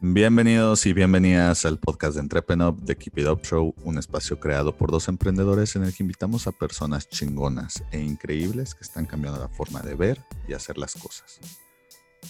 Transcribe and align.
Bienvenidos 0.00 0.86
y 0.86 0.92
bienvenidas 0.92 1.64
al 1.64 1.80
podcast 1.80 2.14
de 2.14 2.20
Entrepreneur 2.20 2.72
de 2.72 2.96
Keep 2.96 3.18
It 3.18 3.26
Up 3.26 3.40
Show, 3.42 3.74
un 3.82 3.98
espacio 3.98 4.38
creado 4.38 4.76
por 4.76 4.92
dos 4.92 5.08
emprendedores 5.08 5.74
en 5.74 5.82
el 5.82 5.92
que 5.92 6.04
invitamos 6.04 6.46
a 6.46 6.52
personas 6.52 7.08
chingonas 7.08 7.82
e 7.90 7.98
increíbles 7.98 8.76
que 8.76 8.84
están 8.84 9.06
cambiando 9.06 9.40
la 9.40 9.48
forma 9.48 9.80
de 9.80 9.96
ver 9.96 10.24
y 10.46 10.52
hacer 10.52 10.78
las 10.78 10.94
cosas. 10.94 11.40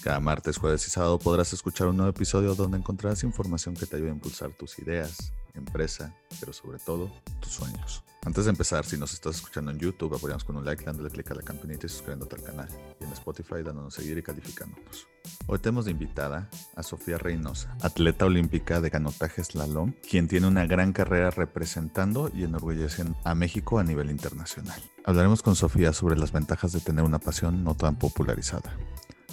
Cada 0.03 0.19
martes, 0.19 0.57
jueves 0.57 0.87
y 0.87 0.91
sábado 0.91 1.19
podrás 1.19 1.53
escuchar 1.53 1.89
un 1.89 1.99
nuevo 1.99 2.09
episodio 2.09 2.55
donde 2.55 2.79
encontrarás 2.79 3.23
información 3.23 3.75
que 3.75 3.85
te 3.85 3.97
ayude 3.97 4.09
a 4.09 4.15
impulsar 4.15 4.51
tus 4.53 4.79
ideas, 4.79 5.35
empresa, 5.59 6.15
pero 6.41 6.53
sobre 6.53 6.79
todo 6.79 7.11
tus 7.41 7.53
sueños. 7.53 8.03
Antes 8.25 8.45
de 8.45 8.51
empezar, 8.51 8.85
si 8.85 8.99
nos 8.99 9.15
estás 9.15 9.37
escuchando 9.37 9.71
en 9.71 9.79
YouTube, 9.79 10.15
apoyamos 10.15 10.45
con 10.45 10.57
un 10.57 10.65
like, 10.65 10.85
dándole 10.85 11.09
click 11.09 11.31
a 11.31 11.35
la 11.35 11.43
campanita 11.43 11.87
y 11.87 11.89
suscribiéndote 11.89 12.37
al 12.37 12.43
canal. 12.43 12.69
Y 13.01 13.05
en 13.05 13.13
Spotify, 13.13 13.63
dándonos 13.65 13.95
seguir 13.95 14.19
y 14.19 14.23
calificándonos. 14.23 15.07
Hoy 15.47 15.59
tenemos 15.61 15.85
de 15.85 15.93
invitada 15.93 16.51
a 16.75 16.83
Sofía 16.83 17.17
Reynosa, 17.17 17.77
atleta 17.81 18.27
olímpica 18.27 18.81
de 18.81 18.91
canotaje 18.91 19.43
slalom, 19.45 19.95
quien 20.09 20.27
tiene 20.27 20.47
una 20.47 20.67
gran 20.67 20.93
carrera 20.93 21.31
representando 21.31 22.31
y 22.35 22.43
enorgulleciendo 22.43 23.17
a 23.25 23.35
México 23.35 23.79
a 23.79 23.85
nivel 23.85 24.11
internacional. 24.11 24.83
Hablaremos 25.05 25.43
con 25.43 25.55
Sofía 25.55 25.93
sobre 25.93 26.19
las 26.19 26.33
ventajas 26.33 26.73
de 26.73 26.81
tener 26.81 27.05
una 27.05 27.21
pasión 27.21 27.63
no 27.63 27.77
tan 27.77 27.99
popularizada, 27.99 28.77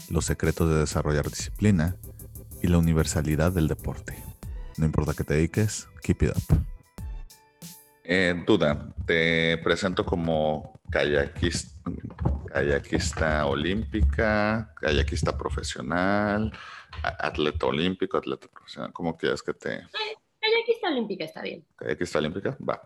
los 0.09 0.25
secretos 0.25 0.69
de 0.69 0.75
desarrollar 0.75 1.27
disciplina 1.29 1.97
y 2.61 2.67
la 2.67 2.77
universalidad 2.77 3.51
del 3.51 3.67
deporte. 3.67 4.23
No 4.77 4.85
importa 4.85 5.13
que 5.13 5.23
te 5.23 5.35
dediques, 5.35 5.87
keep 6.01 6.23
it 6.23 6.31
up. 6.31 6.65
Eh, 8.03 8.43
duda, 8.45 8.93
te 9.05 9.57
presento 9.59 10.05
como 10.05 10.79
kayakista, 10.91 11.91
kayakista 12.47 13.45
olímpica, 13.45 14.73
kayakista 14.75 15.37
profesional, 15.37 16.51
atleta 17.01 17.65
olímpico, 17.65 18.17
atleta 18.17 18.47
profesional. 18.47 18.91
¿Cómo 18.93 19.17
quieres 19.17 19.41
que 19.41 19.53
te...? 19.53 19.87
Kayakista 20.39 20.89
olímpica 20.89 21.23
está 21.23 21.41
bien. 21.41 21.65
Kayakista 21.77 22.19
olímpica, 22.19 22.57
va. 22.67 22.81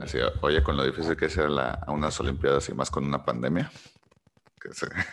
Así, 0.00 0.18
oye, 0.40 0.62
con 0.62 0.76
lo 0.76 0.84
difícil 0.84 1.16
que 1.16 1.26
es 1.26 1.36
la, 1.36 1.70
a 1.86 1.92
unas 1.92 2.18
olimpiadas 2.20 2.68
y 2.68 2.74
más 2.74 2.90
con 2.90 3.04
una 3.04 3.24
pandemia. 3.24 3.70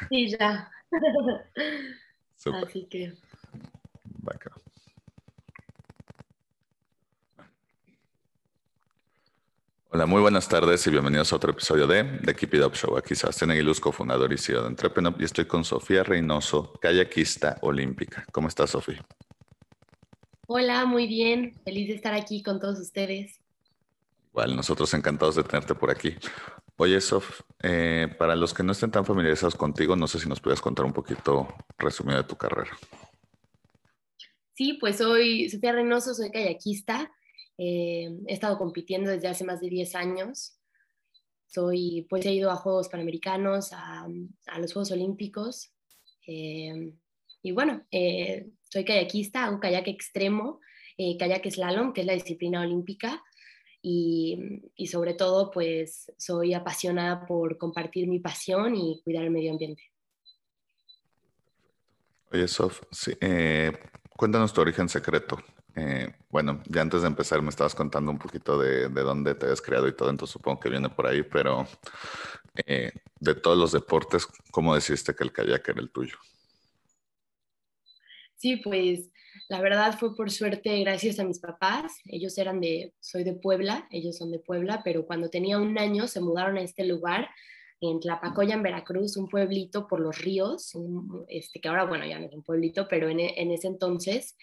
Sí, 0.09 0.29
ya. 0.29 0.71
Así 2.63 2.85
que... 2.89 3.13
Va, 4.27 4.33
Hola, 9.95 10.07
muy 10.07 10.21
buenas 10.21 10.49
tardes 10.49 10.87
y 10.87 10.89
bienvenidos 10.89 11.31
a 11.31 11.35
otro 11.35 11.51
episodio 11.51 11.85
de 11.85 12.03
The 12.25 12.33
Keep 12.33 12.55
It 12.55 12.63
Up 12.63 12.73
Show. 12.73 12.97
Aquí 12.97 13.13
Sebastián 13.13 13.51
Aguilusco, 13.51 13.91
fundador 13.91 14.33
y 14.33 14.39
CEO 14.39 14.63
de 14.63 14.69
Entrepreneur, 14.69 15.15
y 15.19 15.23
estoy 15.23 15.45
con 15.45 15.63
Sofía 15.63 16.01
Reynoso, 16.01 16.73
kayakista 16.81 17.59
olímpica. 17.61 18.25
¿Cómo 18.31 18.47
estás, 18.47 18.71
Sofía? 18.71 19.05
Hola, 20.47 20.87
muy 20.87 21.05
bien. 21.05 21.53
Feliz 21.63 21.89
de 21.89 21.93
estar 21.93 22.15
aquí 22.15 22.41
con 22.41 22.59
todos 22.59 22.79
ustedes. 22.79 23.39
Igual, 24.31 24.55
nosotros 24.55 24.91
encantados 24.95 25.35
de 25.35 25.43
tenerte 25.43 25.75
por 25.75 25.91
aquí. 25.91 26.15
Oye, 26.77 26.99
Sof, 26.99 27.41
eh, 27.61 28.07
para 28.17 28.35
los 28.35 28.51
que 28.51 28.63
no 28.63 28.71
estén 28.71 28.89
tan 28.89 29.05
familiarizados 29.05 29.53
contigo, 29.53 29.95
no 29.95 30.07
sé 30.07 30.17
si 30.17 30.27
nos 30.27 30.41
puedes 30.41 30.59
contar 30.59 30.87
un 30.87 30.93
poquito 30.93 31.53
resumido 31.77 32.17
de 32.17 32.27
tu 32.27 32.35
carrera. 32.35 32.75
Sí, 34.55 34.73
pues 34.73 34.97
soy 34.97 35.51
Sofía 35.51 35.71
Reynoso, 35.71 36.15
soy 36.15 36.31
kayakista. 36.31 37.11
Eh, 37.57 38.09
he 38.27 38.33
estado 38.33 38.57
compitiendo 38.57 39.11
desde 39.11 39.27
hace 39.27 39.43
más 39.43 39.59
de 39.59 39.69
10 39.69 39.95
años. 39.95 40.57
Soy, 41.45 42.07
pues 42.09 42.25
he 42.25 42.33
ido 42.33 42.49
a 42.49 42.55
Juegos 42.55 42.89
Panamericanos, 42.89 43.71
a, 43.73 44.07
los 44.57 44.73
Juegos 44.73 44.91
Olímpicos. 44.91 45.71
Eh, 46.27 46.93
y 47.43 47.51
bueno, 47.51 47.85
eh, 47.91 48.49
soy 48.63 48.85
kayakista, 48.85 49.45
hago 49.45 49.59
kayak 49.59 49.87
extremo, 49.87 50.61
kayak 50.97 51.49
slalom, 51.51 51.93
que 51.93 52.01
es 52.01 52.07
la 52.07 52.13
disciplina 52.13 52.61
olímpica. 52.61 53.21
Y, 53.85 54.61
y, 54.75 54.87
sobre 54.87 55.13
todo, 55.13 55.51
pues 55.51 56.09
soy 56.17 56.53
apasionada 56.53 57.25
por 57.25 57.57
compartir 57.57 58.07
mi 58.07 58.19
pasión 58.19 58.75
y 58.75 59.01
cuidar 59.03 59.25
el 59.25 59.31
medio 59.31 59.51
ambiente. 59.51 59.83
Oye, 62.31 62.47
Sof, 62.47 62.81
cuéntanos 64.15 64.53
tu 64.53 64.61
origen 64.61 64.87
secreto. 64.87 65.37
Eh, 65.75 66.13
bueno, 66.29 66.61
ya 66.67 66.81
antes 66.81 67.01
de 67.01 67.07
empezar 67.07 67.41
me 67.41 67.49
estabas 67.49 67.73
contando 67.73 68.11
un 68.11 68.19
poquito 68.19 68.59
de, 68.59 68.89
dónde 68.89 69.33
te 69.33 69.45
habías 69.45 69.61
creado 69.61 69.87
y 69.87 69.95
todo, 69.95 70.09
entonces 70.09 70.33
supongo 70.33 70.59
que 70.59 70.69
viene 70.69 70.89
por 70.89 71.07
ahí, 71.07 71.23
pero 71.23 71.67
eh, 72.65 72.91
de 73.19 73.35
todos 73.35 73.57
los 73.57 73.71
deportes, 73.71 74.27
¿cómo 74.51 74.75
decidiste 74.75 75.15
que 75.15 75.23
el 75.23 75.31
kayak 75.31 75.67
era 75.69 75.81
el 75.81 75.89
tuyo? 75.89 76.17
Sí, 78.35 78.57
pues 78.57 79.09
la 79.49 79.61
verdad 79.61 79.97
fue 79.97 80.15
por 80.15 80.29
suerte 80.29 80.79
gracias 80.81 81.17
a 81.19 81.23
mis 81.23 81.39
papás. 81.39 81.93
Ellos 82.05 82.37
eran 82.37 82.59
de, 82.59 82.93
soy 82.99 83.23
de 83.23 83.33
Puebla, 83.33 83.87
ellos 83.89 84.17
son 84.17 84.31
de 84.31 84.39
Puebla, 84.39 84.81
pero 84.83 85.05
cuando 85.05 85.29
tenía 85.29 85.57
un 85.57 85.77
año 85.79 86.07
se 86.07 86.19
mudaron 86.21 86.57
a 86.57 86.61
este 86.61 86.85
lugar 86.85 87.29
en 87.79 87.99
Tlapacoya, 87.99 88.55
en 88.55 88.63
Veracruz, 88.63 89.17
un 89.17 89.27
pueblito 89.27 89.87
por 89.87 89.99
los 89.99 90.17
ríos, 90.17 90.73
este, 91.27 91.59
que 91.59 91.67
ahora, 91.67 91.85
bueno, 91.85 92.05
ya 92.05 92.19
no 92.19 92.27
es 92.27 92.33
un 92.33 92.43
pueblito, 92.43 92.87
pero 92.87 93.09
en, 93.09 93.19
en 93.19 93.51
ese 93.51 93.67
entonces 93.67 94.37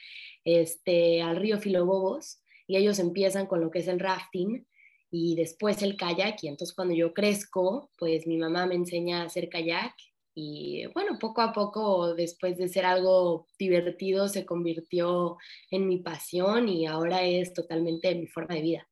este, 0.45 1.23
al 1.23 1.37
río 1.37 1.59
Filobobos 1.59 2.43
y 2.67 2.77
ellos 2.77 2.99
empiezan 2.99 3.47
con 3.47 3.61
lo 3.61 3.71
que 3.71 3.81
es 3.81 3.89
el 3.89 4.01
rafting 4.01 4.67
y 5.11 5.35
después 5.35 5.83
el 5.83 5.97
kayak 5.97 6.43
y 6.43 6.49
entonces 6.49 6.75
cuando 6.75 6.95
yo 6.95 7.13
crezco, 7.13 7.91
pues 7.99 8.27
mi 8.27 8.39
mamá 8.39 8.67
me 8.67 8.77
enseña 8.77 9.23
a 9.23 9.27
hacer 9.27 9.49
kayak 9.49 9.95
y 10.35 10.87
bueno, 10.95 11.19
poco 11.19 11.43
a 11.43 11.53
poco 11.53 12.15
después 12.15 12.57
de 12.57 12.69
ser 12.69 12.87
algo 12.87 13.47
divertido 13.59 14.29
se 14.29 14.47
convirtió 14.47 15.37
en 15.71 15.89
mi 15.89 15.99
pasión 15.99 16.69
y 16.69 16.87
ahora 16.87 17.23
es 17.23 17.53
totalmente 17.53 18.15
mi 18.15 18.27
forma 18.27 18.55
de 18.55 18.63
vida. 18.63 18.89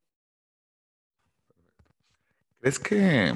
¿Crees 2.61 2.81
que 2.81 3.33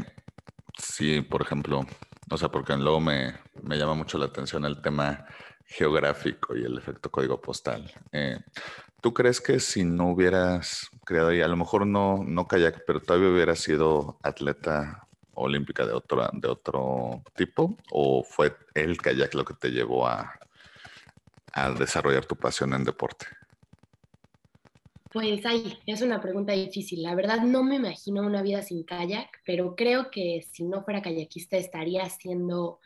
sí, 0.76 1.20
por 1.20 1.42
ejemplo, 1.42 1.86
o 2.30 2.36
sea, 2.36 2.48
porque 2.48 2.76
luego 2.76 3.00
me, 3.00 3.34
me 3.62 3.76
llama 3.76 3.94
mucho 3.94 4.18
la 4.18 4.26
atención 4.26 4.64
el 4.64 4.82
tema 4.82 5.24
geográfico 5.72 6.56
y 6.56 6.64
el 6.64 6.76
efecto 6.78 7.10
código 7.10 7.40
postal. 7.40 7.90
Eh, 8.12 8.38
¿Tú 9.00 9.12
crees 9.12 9.40
que 9.40 9.58
si 9.58 9.84
no 9.84 10.10
hubieras 10.10 10.88
creado 11.04 11.28
ahí, 11.28 11.40
a 11.40 11.48
lo 11.48 11.56
mejor 11.56 11.86
no, 11.86 12.22
no 12.24 12.46
kayak, 12.46 12.84
pero 12.86 13.00
todavía 13.00 13.30
hubieras 13.30 13.58
sido 13.58 14.18
atleta 14.22 15.08
olímpica 15.34 15.84
de 15.86 15.92
otro, 15.92 16.28
de 16.32 16.48
otro 16.48 17.22
tipo? 17.34 17.76
¿O 17.90 18.22
fue 18.22 18.54
el 18.74 18.96
kayak 18.98 19.34
lo 19.34 19.44
que 19.44 19.54
te 19.54 19.70
llevó 19.70 20.06
a, 20.06 20.38
a 21.52 21.70
desarrollar 21.70 22.26
tu 22.26 22.36
pasión 22.36 22.74
en 22.74 22.84
deporte? 22.84 23.26
Pues 25.12 25.44
ahí, 25.44 25.78
es 25.84 26.00
una 26.00 26.22
pregunta 26.22 26.52
difícil. 26.52 27.02
La 27.02 27.14
verdad 27.14 27.42
no 27.42 27.62
me 27.62 27.76
imagino 27.76 28.22
una 28.22 28.40
vida 28.40 28.62
sin 28.62 28.84
kayak, 28.84 29.28
pero 29.44 29.74
creo 29.76 30.10
que 30.10 30.46
si 30.50 30.64
no 30.64 30.84
fuera 30.84 31.02
kayakista 31.02 31.58
estaría 31.58 32.02
haciendo 32.02 32.80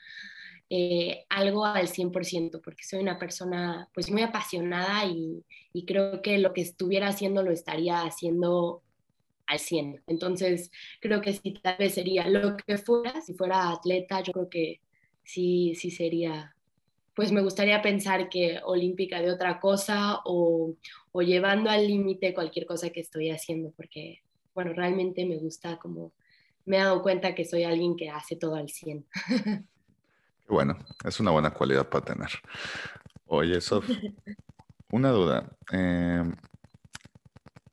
eh, 0.68 1.24
algo 1.28 1.64
al 1.64 1.86
100%, 1.88 2.60
porque 2.60 2.82
soy 2.82 2.98
una 3.00 3.18
persona 3.18 3.88
pues 3.94 4.10
muy 4.10 4.22
apasionada 4.22 5.06
y, 5.06 5.44
creo 5.86 6.22
que 6.22 6.38
lo 6.38 6.52
que 6.52 6.62
estuviera 6.62 7.08
haciendo 7.08 7.42
lo 7.42 7.52
estaría 7.52 8.02
haciendo 8.02 8.82
al 9.46 9.58
100. 9.60 10.02
Entonces, 10.06 10.70
creo 11.00 11.20
que 11.20 11.34
si 11.34 11.52
tal 11.52 11.76
vez 11.78 11.94
sería 11.94 12.28
lo 12.28 12.56
que 12.56 12.78
fuera, 12.78 13.20
si 13.20 13.34
fuera 13.34 13.70
atleta, 13.70 14.22
yo 14.22 14.32
creo 14.32 14.48
que 14.48 14.80
sí, 15.22 15.74
sí 15.76 15.90
sería, 15.90 16.56
pues 17.14 17.30
me 17.30 17.42
gustaría 17.42 17.82
pensar 17.82 18.28
que 18.28 18.58
olímpica 18.64 19.20
de 19.20 19.30
otra 19.30 19.60
cosa 19.60 20.20
o, 20.24 20.74
o 21.12 21.22
llevando 21.22 21.70
al 21.70 21.86
límite 21.86 22.34
cualquier 22.34 22.66
cosa 22.66 22.90
que 22.90 23.00
estoy 23.00 23.30
haciendo, 23.30 23.70
porque, 23.76 24.22
bueno, 24.54 24.72
realmente 24.72 25.26
me 25.26 25.36
gusta 25.36 25.78
como, 25.78 26.12
me 26.64 26.78
he 26.78 26.80
dado 26.80 27.02
cuenta 27.02 27.34
que 27.34 27.44
soy 27.44 27.62
alguien 27.64 27.96
que 27.96 28.10
hace 28.10 28.34
todo 28.34 28.56
al 28.56 28.70
100. 28.70 29.06
Bueno, 30.48 30.78
es 31.04 31.18
una 31.18 31.32
buena 31.32 31.52
cualidad 31.52 31.88
para 31.88 32.04
tener. 32.04 32.30
Oye, 33.26 33.60
Sof, 33.60 33.84
una 34.92 35.10
duda. 35.10 35.50
Em, 35.70 36.36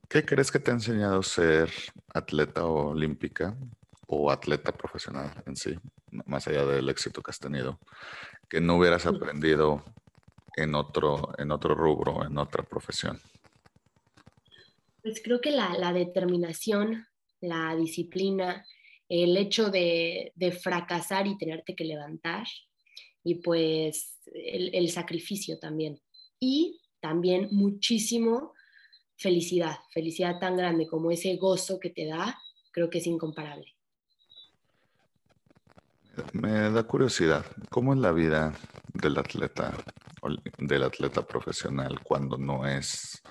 ¿Qué 0.09 0.25
crees 0.25 0.51
que 0.51 0.59
te 0.59 0.71
ha 0.71 0.73
enseñado 0.73 1.21
ser 1.23 1.71
atleta 2.13 2.65
olímpica 2.65 3.55
o 4.07 4.31
atleta 4.31 4.71
profesional 4.71 5.43
en 5.45 5.55
sí, 5.55 5.75
más 6.25 6.47
allá 6.47 6.65
del 6.65 6.89
éxito 6.89 7.21
que 7.21 7.31
has 7.31 7.39
tenido, 7.39 7.79
que 8.49 8.61
no 8.61 8.77
hubieras 8.77 9.05
aprendido 9.05 9.83
en 10.55 10.75
otro, 10.75 11.33
en 11.37 11.51
otro 11.51 11.75
rubro, 11.75 12.25
en 12.25 12.37
otra 12.37 12.63
profesión? 12.63 13.19
Pues 15.01 15.21
creo 15.23 15.41
que 15.41 15.51
la, 15.51 15.73
la 15.77 15.93
determinación, 15.93 17.07
la 17.41 17.75
disciplina, 17.75 18.65
el 19.21 19.37
hecho 19.37 19.69
de, 19.69 20.33
fracasar 20.59 21.27
y 21.27 21.37
tenerte 21.37 21.75
que 21.75 21.85
levantar 21.85 22.47
y 23.23 23.35
pues 23.35 24.17
el, 24.33 24.89
sacrificio 24.89 25.59
también. 25.59 26.01
Y 26.39 26.81
también 26.99 27.49
muchísimo 27.51 28.53
felicidad, 29.15 29.77
felicidad 29.93 30.39
tan 30.39 30.57
grande 30.57 30.87
como 30.87 31.11
ese 31.11 31.35
gozo 31.35 31.79
que 31.79 31.91
te 31.91 32.07
da, 32.07 32.39
creo 32.71 32.89
que 32.89 32.97
es 32.97 33.07
incomparable. 33.07 33.67
Me 36.33 36.71
da 36.71 36.83
curiosidad, 36.83 37.45
¿cómo 37.69 37.93
es 37.93 37.99
la 37.99 38.11
vida 38.11 38.53
del 38.93 39.17
atleta 39.17 39.77
del 40.57 40.83
atleta 40.83 41.21
profesional 41.27 41.99
cuando 42.01 42.37
no 42.37 42.65
es 42.65 43.21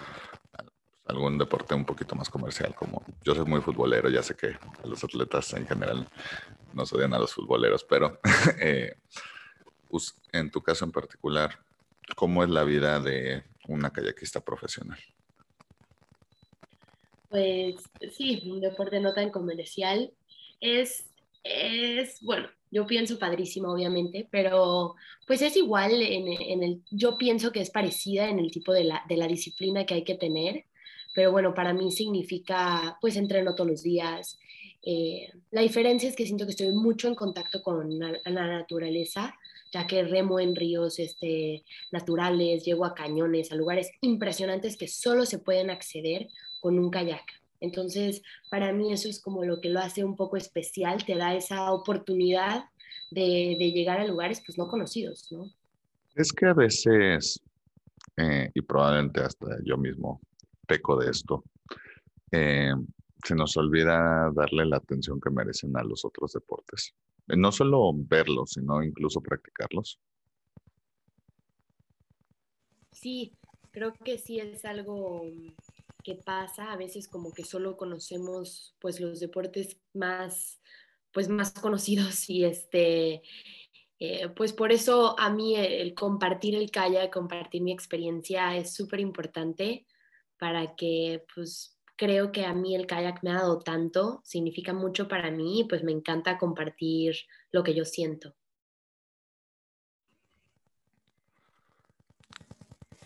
algún 1.13 1.39
deporte 1.39 1.75
un 1.75 1.85
poquito 1.85 2.15
más 2.15 2.29
comercial, 2.29 2.75
como 2.75 3.03
yo 3.23 3.35
soy 3.35 3.45
muy 3.45 3.61
futbolero, 3.61 4.09
ya 4.09 4.23
sé 4.23 4.35
que 4.35 4.57
los 4.85 5.03
atletas 5.05 5.53
en 5.55 5.67
general 5.67 6.09
no 6.73 6.87
se 6.87 6.97
odian 6.97 7.15
a 7.15 7.19
los 7.19 7.33
futboleros, 7.33 7.85
pero 7.85 8.19
eh, 8.61 8.97
en 10.33 10.51
tu 10.51 10.63
caso 10.63 10.85
en 10.85 10.93
particular, 10.93 11.59
¿cómo 12.17 12.43
es 12.43 12.51
la 12.51 12.65
vida 12.65 12.99
de 13.01 13.45
una 13.69 13.91
kayakista 13.91 14.41
profesional? 14.41 14.99
Pues 17.29 17.77
sí, 18.13 18.43
un 18.51 18.61
deporte 18.61 19.01
no 19.01 19.15
tan 19.15 19.31
comercial. 19.31 20.13
Es, 20.61 21.07
es, 21.43 22.21
bueno, 22.21 22.49
yo 22.71 22.87
pienso 22.87 23.19
padrísimo, 23.19 23.73
obviamente, 23.73 24.29
pero 24.31 24.95
pues 25.27 25.43
es 25.43 25.57
igual 25.57 25.93
en, 25.93 26.29
en, 26.29 26.63
el, 26.63 26.83
yo 26.91 27.19
pienso 27.19 27.53
que 27.53 27.61
es 27.61 27.71
parecida 27.71 28.29
en 28.29 28.39
el 28.39 28.51
tipo 28.51 28.73
de 28.73 28.85
la, 28.85 29.03
de 29.09 29.17
la 29.17 29.27
disciplina 29.27 29.87
que 29.87 29.95
hay 29.95 30.05
que 30.05 30.15
tener, 30.15 30.67
pero 31.15 31.33
bueno, 31.33 31.55
para 31.55 31.73
mí 31.73 31.91
significa, 31.91 32.97
pues 33.01 33.17
entreno 33.17 33.55
todos 33.55 33.71
los 33.71 33.83
días. 33.83 34.39
Eh, 34.85 35.31
la 35.51 35.61
diferencia 35.61 36.09
es 36.09 36.17
que 36.17 36.27
siento 36.27 36.45
que 36.45 36.53
estoy 36.53 36.73
mucho 36.73 37.09
en 37.09 37.15
contacto 37.15 37.63
con 37.63 37.99
la, 37.99 38.13
la 38.25 38.47
naturaleza, 38.47 39.35
ya 39.73 39.87
que 39.87 40.03
remo 40.03 40.41
en 40.41 40.57
ríos 40.57 40.99
este, 40.99 41.65
naturales, 41.91 42.65
llego 42.65 42.85
a 42.85 42.95
cañones, 42.95 43.53
a 43.53 43.57
lugares 43.57 43.91
impresionantes 44.01 44.77
que 44.77 44.89
solo 44.89 45.25
se 45.25 45.39
pueden 45.39 45.71
acceder 45.71 46.29
con 46.61 46.79
un 46.79 46.91
kayak. 46.91 47.25
Entonces, 47.61 48.23
para 48.51 48.73
mí 48.73 48.93
eso 48.93 49.09
es 49.09 49.21
como 49.21 49.45
lo 49.45 49.61
que 49.61 49.71
lo 49.71 49.81
hace 49.81 50.05
un 50.05 50.17
poco 50.17 50.37
especial, 50.37 51.05
te 51.05 51.15
da 51.15 51.35
esa 51.35 51.73
oportunidad 51.73 52.65
de, 53.11 53.57
de 53.59 53.71
llegar 53.71 54.01
a 54.01 54.07
lugares 54.07 54.43
pues 54.45 54.59
no 54.59 54.67
conocidos, 54.67 55.31
¿no? 55.31 55.51
Es 56.15 56.33
que 56.33 56.47
a 56.47 56.55
veces, 56.55 57.41
eh, 58.17 58.51
y 58.53 58.61
probablemente 58.63 59.21
hasta 59.21 59.47
yo 59.65 59.79
mismo 59.79 60.21
peco 60.67 60.97
de 60.97 61.11
esto, 61.11 61.45
eh, 62.31 62.75
se 63.25 63.35
nos 63.35 63.57
olvida 63.57 64.31
darle 64.35 64.67
la 64.67 64.79
atención 64.79 65.21
que 65.21 65.31
merecen 65.31 65.77
a 65.77 65.85
los 65.85 66.05
otros 66.05 66.33
deportes. 66.33 66.95
No 67.29 67.53
solo 67.53 67.93
verlos, 67.95 68.53
sino 68.53 68.83
incluso 68.83 69.21
practicarlos. 69.21 70.01
Sí, 72.91 73.33
creo 73.71 73.93
que 73.93 74.19
sí 74.19 74.39
es 74.39 74.65
algo 74.65 75.23
que 76.03 76.17
pasa, 76.17 76.73
a 76.73 76.77
veces 76.77 77.09
como 77.09 77.33
que 77.33 77.45
solo 77.45 77.77
conocemos 77.77 78.75
pues 78.81 79.01
los 79.01 79.21
deportes 79.21 79.79
más 79.95 80.61
pues 81.13 81.29
más 81.29 81.53
conocidos 81.61 82.29
y 82.29 82.45
este 82.45 83.23
eh, 83.99 84.29
pues 84.35 84.53
por 84.53 84.73
eso 84.73 85.19
a 85.19 85.31
mí 85.31 85.55
el 85.57 85.95
compartir 85.95 86.57
el 86.57 86.71
kayak, 86.71 87.13
compartir 87.13 87.63
mi 87.63 87.73
experiencia 87.73 88.57
es 88.57 88.75
súper 88.75 88.99
importante 89.01 89.87
para 90.43 90.75
que 90.75 91.25
pues 91.37 91.79
creo 91.95 92.33
que 92.33 92.45
a 92.45 92.53
mí 92.53 92.75
el 92.75 92.89
kayak 92.89 93.23
me 93.23 93.31
ha 93.31 93.35
dado 93.35 93.61
tanto, 93.61 94.23
significa 94.25 94.73
mucho 94.73 95.07
para 95.07 95.31
mí 95.31 95.61
y 95.61 95.65
pues 95.69 95.85
me 95.85 95.93
encanta 95.93 96.37
compartir 96.37 97.15
lo 97.53 97.63
que 97.63 97.75
yo 97.75 97.85
siento. 97.85 98.35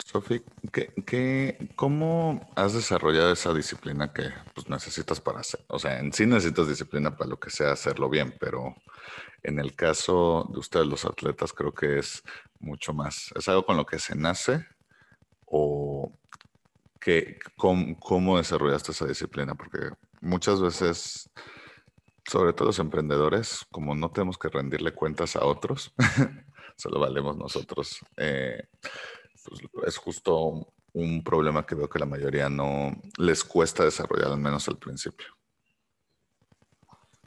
Sofi, 0.02 0.42
¿qué, 0.72 1.58
cómo 1.76 2.50
has 2.56 2.72
desarrollado 2.72 3.34
esa 3.34 3.52
disciplina 3.52 4.14
que 4.14 4.30
pues, 4.54 4.70
necesitas 4.70 5.20
para 5.20 5.40
hacer? 5.40 5.60
O 5.68 5.78
sea, 5.78 5.98
en 5.98 6.14
sí 6.14 6.24
necesitas 6.24 6.68
disciplina 6.68 7.18
para 7.18 7.28
lo 7.28 7.38
que 7.38 7.50
sea 7.50 7.72
hacerlo 7.72 8.08
bien, 8.08 8.34
pero 8.40 8.76
en 9.42 9.58
el 9.58 9.76
caso 9.76 10.48
de 10.50 10.58
ustedes 10.58 10.86
los 10.86 11.04
atletas 11.04 11.52
creo 11.52 11.74
que 11.74 11.98
es 11.98 12.22
mucho 12.60 12.94
más, 12.94 13.30
¿es 13.36 13.46
algo 13.46 13.66
con 13.66 13.76
lo 13.76 13.84
que 13.84 13.98
se 13.98 14.16
nace 14.16 14.64
o 15.44 16.18
que, 17.00 17.38
cómo, 17.56 18.38
desarrollaste 18.38 18.92
esa 18.92 19.06
disciplina? 19.06 19.54
Porque 19.54 19.90
muchas 20.20 20.60
veces, 20.60 21.30
sobre 22.28 22.52
todo 22.52 22.68
los 22.68 22.78
emprendedores, 22.78 23.66
como 23.70 23.94
no 23.94 24.10
tenemos 24.10 24.38
que 24.38 24.48
rendirle 24.48 24.92
cuentas 24.92 25.36
a 25.36 25.44
otros, 25.44 25.94
solo 26.76 27.00
valemos 27.00 27.36
nosotros. 27.36 28.00
Eh, 28.16 28.68
pues, 29.44 29.60
es 29.86 29.96
justo 29.96 30.72
un 30.92 31.22
problema 31.22 31.66
que 31.66 31.74
veo 31.74 31.88
que 31.88 31.98
la 31.98 32.06
mayoría 32.06 32.48
no 32.48 32.92
les 33.18 33.44
cuesta 33.44 33.84
desarrollar, 33.84 34.32
al 34.32 34.40
menos 34.40 34.66
al 34.68 34.78
principio. 34.78 35.26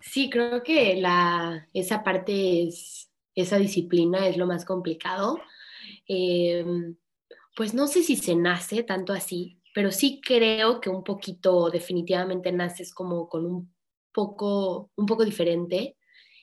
Sí, 0.02 0.30
creo 0.30 0.64
que 0.64 0.96
la, 0.96 1.68
esa 1.74 2.04
parte 2.04 2.64
es, 2.64 3.12
esa 3.36 3.58
disciplina 3.58 4.28
es 4.28 4.38
lo 4.38 4.48
más 4.48 4.66
complicado. 4.66 5.40
Em, 6.08 6.96
pues 7.56 7.74
no 7.74 7.88
sé 7.88 8.04
si 8.04 8.16
se 8.16 8.36
nace 8.36 8.84
tanto 8.84 9.14
así, 9.14 9.59
pero 9.80 9.92
sí 9.92 10.20
creo 10.22 10.82
que 10.82 10.90
un 10.90 11.06
poquito 11.06 11.70
definitivamente 11.70 12.52
naces 12.52 12.94
como 12.94 13.30
con 13.30 13.46
un 13.46 13.74
poco, 14.12 14.92
un 14.98 15.06
poco 15.06 15.24
diferente, 15.24 15.96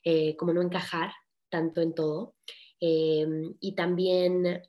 eh, 0.02 0.34
como 0.36 0.54
no 0.54 0.62
encajar 0.62 1.12
tanto 1.50 1.82
en 1.82 1.94
todo. 1.94 2.34
Em, 2.80 3.54
y 3.60 3.74
también 3.74 4.62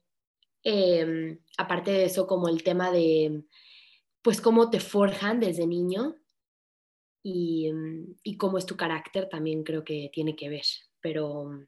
Em, 0.69 1.39
aparte 1.57 1.91
de 1.91 2.03
eso, 2.03 2.27
como 2.27 2.49
el 2.49 2.61
tema 2.61 2.91
de, 2.91 3.41
pues, 4.21 4.41
cómo 4.41 4.69
te 4.69 4.81
forjan 4.81 5.39
desde 5.39 5.65
niño 5.65 6.17
y, 7.23 7.67
em, 7.67 8.15
y 8.21 8.35
cómo 8.35 8.57
es 8.57 8.65
tu 8.65 8.75
carácter 8.75 9.29
también 9.29 9.63
creo 9.63 9.85
que 9.85 10.09
tiene 10.11 10.35
que 10.35 10.49
ver. 10.49 10.65
Pero, 10.99 11.65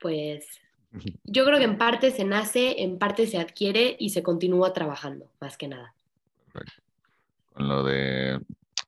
pues, 0.00 0.46
yo 1.24 1.44
creo 1.44 1.58
que 1.58 1.64
en 1.64 1.78
parte 1.78 2.10
se 2.10 2.24
nace, 2.24 2.82
en 2.82 2.98
parte 2.98 3.26
se 3.26 3.38
adquiere 3.38 3.96
y 3.98 4.10
se 4.10 4.22
continúa 4.22 4.72
trabajando, 4.72 5.28
más 5.40 5.56
que 5.56 5.68
nada. 5.68 5.94
Con 7.52 7.68
lo 7.68 7.82
de 7.84 8.40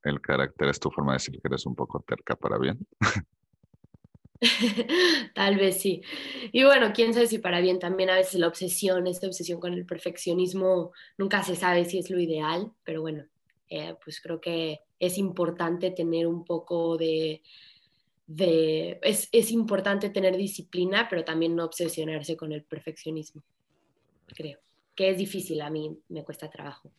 el 0.05 0.21
carácter 0.21 0.69
es 0.69 0.79
tu 0.79 0.91
forma 0.91 1.13
de 1.13 1.17
decir 1.17 1.41
que 1.41 1.49
eres 1.49 1.67
un 1.67 1.75
poco 1.75 2.01
terca 2.01 2.37
para 2.37 2.59
bien. 2.59 2.87
Tal 5.35 5.57
vez 5.57 5.81
sí. 5.81 6.03
Y 6.53 6.65
bueno, 6.65 6.93
quién 6.95 7.15
sabe 7.15 7.27
si 7.27 7.39
para 7.39 7.61
bien 7.61 7.79
también 7.79 8.11
a 8.11 8.15
veces 8.15 8.39
la 8.39 8.49
obsesión, 8.49 9.07
esta 9.07 9.27
obsesión 9.27 9.61
con 9.61 9.73
el 9.73 9.87
perfeccionismo, 9.87 10.93
nunca 11.19 11.43
se 11.43 11.57
sabe 11.57 11.85
si 11.85 11.99
es 11.99 12.11
lo 12.11 12.21
ideal, 12.21 12.73
pero 12.85 13.01
bueno, 13.01 13.25
eh, 13.69 13.95
pues 14.05 14.21
creo 14.21 14.41
que 14.41 14.81
es 14.99 15.19
importante 15.19 15.91
tener 15.91 16.27
un 16.27 16.45
poco 16.45 16.97
de... 16.97 17.43
de 18.27 18.99
es, 19.03 19.29
es, 19.33 19.51
importante 19.51 20.11
tener 20.11 20.37
disciplina, 20.37 21.09
pero 21.09 21.25
también 21.25 21.55
no 21.55 21.65
obsesionarse 21.65 22.37
con 22.37 22.53
el 22.53 22.65
perfeccionismo, 22.65 23.43
creo. 24.27 24.59
Que 24.95 25.11
es 25.11 25.19
difícil, 25.19 25.61
a 25.61 25.71
mí 25.71 25.99
me 26.09 26.25
cuesta 26.25 26.51
trabajo. 26.51 26.93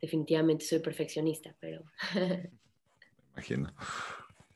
Definitivamente 0.00 0.64
soy 0.64 0.80
perfeccionista, 0.80 1.54
pero... 1.60 1.84
me 2.14 2.50
imagino. 3.34 3.74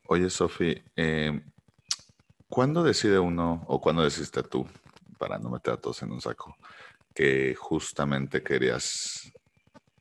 Oye, 0.08 0.28
Sofi, 0.30 0.82
eh, 0.96 1.40
¿Cuándo 2.50 2.82
decide 2.82 3.20
uno 3.20 3.64
o 3.68 3.80
cuándo 3.80 4.02
decidiste 4.02 4.42
tú, 4.42 4.66
para 5.18 5.38
no 5.38 5.50
meter 5.50 5.74
a 5.74 5.76
todos 5.76 6.02
en 6.02 6.10
un 6.10 6.20
saco, 6.20 6.56
que 7.14 7.54
justamente 7.54 8.42
querías, 8.42 9.32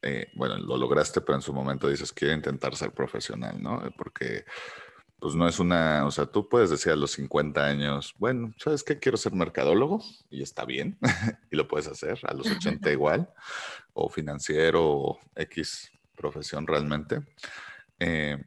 eh, 0.01 0.32
bueno, 0.34 0.58
lo 0.58 0.75
lograste, 0.75 1.22
pero 1.22 1.36
en 1.36 1.44
su 1.44 1.54
momento 1.54 1.88
dices, 1.88 2.12
quiero 2.12 2.34
intentar 2.34 2.75
ser 2.75 2.92
profesional, 2.92 3.62
¿no? 3.62 3.84
Porque 3.96 4.46
pues 5.20 5.36
no 5.36 5.48
es 5.48 5.60
una, 5.60 6.06
o 6.06 6.12
sea, 6.12 6.26
tú 6.26 6.48
puedes 6.48 6.70
decir 6.70 6.92
a 6.92 6.96
los 6.96 7.12
50 7.12 7.66
años, 7.66 8.16
bueno, 8.18 8.54
¿sabes 8.58 8.84
qué? 8.84 9.00
Quiero 9.00 9.18
ser 9.18 9.34
mercadólogo 9.34 10.02
y 10.30 10.42
está 10.42 10.66
bien, 10.66 10.98
y 11.52 11.56
lo 11.56 11.68
puedes 11.68 11.88
hacer, 11.88 12.20
a 12.24 12.34
los 12.34 12.50
80 12.50 12.92
igual, 12.92 13.30
o 13.94 14.10
financiero, 14.10 14.86
o 14.86 15.20
X 15.36 15.92
profesión 16.16 16.68
realmente. 16.68 17.22
Eh, 18.00 18.42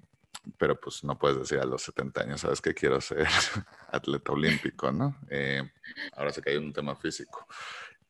pero 0.58 0.78
pues 0.80 1.04
no 1.04 1.18
puedes 1.18 1.38
decir 1.38 1.58
a 1.58 1.64
los 1.64 1.82
70 1.82 2.22
años, 2.22 2.40
¿sabes 2.40 2.60
qué? 2.60 2.74
Quiero 2.74 3.00
ser 3.00 3.26
atleta 3.92 4.32
olímpico, 4.32 4.90
¿no? 4.90 5.16
Eh, 5.30 5.62
ahora 6.16 6.32
se 6.32 6.42
cae 6.42 6.58
un 6.58 6.72
tema 6.72 6.96
físico. 6.96 7.46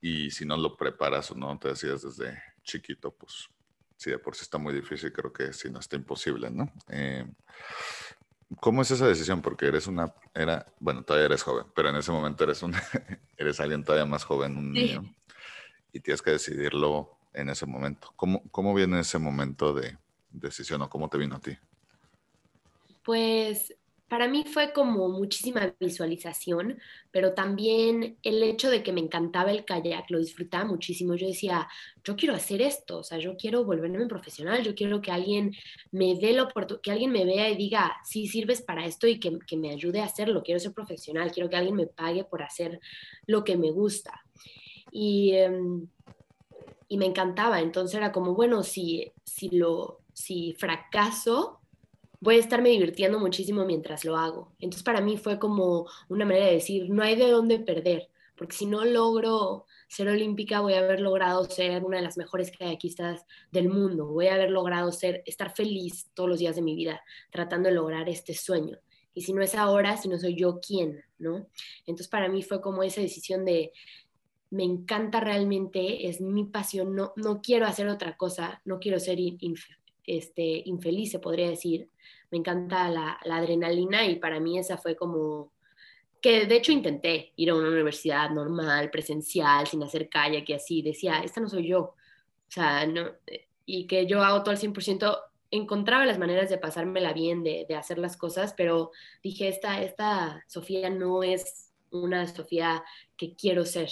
Y 0.00 0.30
si 0.30 0.44
no 0.44 0.56
lo 0.56 0.76
preparas 0.76 1.30
o 1.30 1.34
no 1.34 1.58
te 1.58 1.68
decides 1.68 2.02
desde 2.02 2.42
chiquito, 2.62 3.12
pues 3.12 3.48
sí, 3.96 4.10
de 4.10 4.18
por 4.18 4.34
sí 4.34 4.42
está 4.42 4.58
muy 4.58 4.74
difícil, 4.74 5.12
creo 5.12 5.32
que 5.32 5.52
si 5.52 5.70
no 5.70 5.78
está 5.78 5.96
imposible, 5.96 6.50
¿no? 6.50 6.72
Eh, 6.88 7.24
¿Cómo 8.60 8.82
es 8.82 8.90
esa 8.90 9.06
decisión? 9.06 9.42
Porque 9.42 9.66
eres 9.66 9.86
una, 9.86 10.14
era, 10.34 10.66
bueno, 10.78 11.02
todavía 11.02 11.26
eres 11.26 11.42
joven, 11.42 11.66
pero 11.74 11.88
en 11.90 11.96
ese 11.96 12.12
momento 12.12 12.44
eres 12.44 12.62
un, 12.62 12.74
eres 13.36 13.60
alguien 13.60 13.84
todavía 13.84 14.06
más 14.06 14.24
joven, 14.24 14.56
un 14.56 14.72
niño, 14.72 15.14
y 15.92 16.00
tienes 16.00 16.22
que 16.22 16.32
decidirlo 16.32 17.16
en 17.32 17.48
ese 17.48 17.66
momento. 17.66 18.12
¿Cómo, 18.16 18.42
cómo 18.50 18.74
viene 18.74 19.00
ese 19.00 19.18
momento 19.18 19.72
de 19.72 19.96
decisión 20.30 20.82
o 20.82 20.90
cómo 20.90 21.08
te 21.08 21.18
vino 21.18 21.36
a 21.36 21.40
ti? 21.40 21.56
Pues 23.04 23.74
para 24.12 24.28
mí 24.28 24.44
fue 24.44 24.74
como 24.74 25.08
muchísima 25.08 25.74
visualización, 25.80 26.78
pero 27.10 27.32
también 27.32 28.18
el 28.22 28.42
hecho 28.42 28.68
de 28.68 28.82
que 28.82 28.92
me 28.92 29.00
encantaba 29.00 29.50
el 29.50 29.64
kayak, 29.64 30.10
lo 30.10 30.18
disfrutaba 30.18 30.66
muchísimo. 30.66 31.14
Yo 31.14 31.28
decía, 31.28 31.66
yo 32.04 32.14
quiero 32.14 32.34
hacer 32.34 32.60
esto, 32.60 32.98
o 32.98 33.02
sea, 33.02 33.16
yo 33.16 33.38
quiero 33.38 33.64
volverme 33.64 34.06
profesional, 34.06 34.62
yo 34.62 34.74
quiero 34.74 35.00
que 35.00 35.10
alguien 35.10 35.54
me 35.92 36.14
dé 36.16 36.34
la 36.34 36.42
oportunidad, 36.42 36.82
que 36.82 36.90
alguien 36.90 37.10
me 37.10 37.24
vea 37.24 37.48
y 37.48 37.56
diga, 37.56 37.96
sí 38.04 38.26
sirves 38.26 38.60
para 38.60 38.84
esto 38.84 39.06
y 39.06 39.18
que, 39.18 39.38
que 39.46 39.56
me 39.56 39.70
ayude 39.70 40.00
a 40.00 40.04
hacerlo, 40.04 40.42
quiero 40.42 40.60
ser 40.60 40.74
profesional, 40.74 41.32
quiero 41.32 41.48
que 41.48 41.56
alguien 41.56 41.76
me 41.76 41.86
pague 41.86 42.24
por 42.24 42.42
hacer 42.42 42.80
lo 43.26 43.44
que 43.44 43.56
me 43.56 43.70
gusta. 43.70 44.20
Y, 44.90 45.32
em, 45.36 45.86
y 46.86 46.98
me 46.98 47.06
encantaba, 47.06 47.62
entonces 47.62 47.96
era 47.96 48.12
como, 48.12 48.34
bueno, 48.34 48.62
si, 48.62 49.10
si, 49.24 49.48
lo, 49.48 50.00
si 50.12 50.52
fracaso, 50.52 51.61
voy 52.22 52.36
a 52.36 52.38
estarme 52.38 52.68
divirtiendo 52.68 53.18
muchísimo 53.18 53.64
mientras 53.64 54.04
lo 54.04 54.16
hago. 54.16 54.52
Entonces 54.60 54.84
para 54.84 55.00
mí 55.00 55.16
fue 55.16 55.40
como 55.40 55.88
una 56.08 56.24
manera 56.24 56.46
de 56.46 56.52
decir, 56.52 56.88
no 56.88 57.02
hay 57.02 57.16
de 57.16 57.28
dónde 57.28 57.58
perder, 57.58 58.10
porque 58.36 58.54
si 58.54 58.64
no 58.64 58.84
logro 58.84 59.66
ser 59.88 60.08
olímpica, 60.08 60.60
voy 60.60 60.74
a 60.74 60.78
haber 60.78 61.00
logrado 61.00 61.44
ser 61.44 61.82
una 61.84 61.96
de 61.96 62.04
las 62.04 62.16
mejores 62.16 62.52
kayakistas 62.56 63.26
del 63.50 63.68
mundo, 63.68 64.06
voy 64.06 64.28
a 64.28 64.34
haber 64.34 64.50
logrado 64.50 64.92
ser, 64.92 65.24
estar 65.26 65.52
feliz 65.52 66.10
todos 66.14 66.30
los 66.30 66.38
días 66.38 66.54
de 66.54 66.62
mi 66.62 66.76
vida 66.76 67.02
tratando 67.32 67.68
de 67.68 67.74
lograr 67.74 68.08
este 68.08 68.34
sueño. 68.34 68.78
Y 69.14 69.22
si 69.22 69.32
no 69.32 69.42
es 69.42 69.56
ahora, 69.56 69.96
si 69.96 70.08
no 70.08 70.16
soy 70.16 70.36
yo, 70.36 70.60
¿quién? 70.60 71.02
¿no? 71.18 71.48
Entonces 71.86 72.06
para 72.06 72.28
mí 72.28 72.44
fue 72.44 72.60
como 72.60 72.84
esa 72.84 73.00
decisión 73.00 73.44
de, 73.44 73.72
me 74.50 74.62
encanta 74.62 75.18
realmente, 75.18 76.08
es 76.08 76.20
mi 76.20 76.44
pasión, 76.44 76.94
no, 76.94 77.12
no 77.16 77.42
quiero 77.42 77.66
hacer 77.66 77.88
otra 77.88 78.16
cosa, 78.16 78.62
no 78.64 78.78
quiero 78.78 79.00
ser 79.00 79.18
este, 80.06 80.62
infeliz, 80.64 81.10
se 81.10 81.18
podría 81.18 81.48
decir. 81.48 81.90
Me 82.30 82.38
encanta 82.38 82.88
la, 82.88 83.18
adrenalina 83.24 84.06
y 84.06 84.16
para 84.16 84.40
mí 84.40 84.58
esa 84.58 84.78
fue 84.78 84.96
como 84.96 85.52
que 86.20 86.46
de 86.46 86.56
hecho 86.56 86.72
intenté 86.72 87.32
ir 87.36 87.50
a 87.50 87.54
una 87.54 87.68
universidad 87.68 88.30
normal, 88.30 88.90
presencial, 88.90 89.66
sin 89.66 89.82
hacer 89.82 90.08
kayak 90.08 90.48
y 90.48 90.52
así, 90.52 90.82
decía, 90.82 91.18
esta 91.24 91.40
no 91.40 91.48
soy 91.48 91.66
yo, 91.66 91.80
o 91.80 91.96
sea, 92.48 92.86
no, 92.86 93.10
y 93.66 93.88
que 93.88 94.06
yo 94.06 94.22
hago 94.22 94.42
todo 94.42 94.52
al 94.52 94.60
100%, 94.60 95.18
encontraba 95.50 96.06
las 96.06 96.18
maneras 96.18 96.48
de 96.48 96.58
pasármela 96.58 97.12
bien, 97.12 97.42
de, 97.42 97.66
de, 97.68 97.74
hacer 97.74 97.98
las 97.98 98.16
cosas, 98.16 98.54
pero 98.56 98.92
dije, 99.22 99.48
esta, 99.48 99.82
esta 99.82 100.44
Sofía 100.46 100.90
no 100.90 101.24
es 101.24 101.72
una 101.90 102.26
Sofía 102.28 102.84
que 103.16 103.34
quiero 103.34 103.64
ser. 103.64 103.90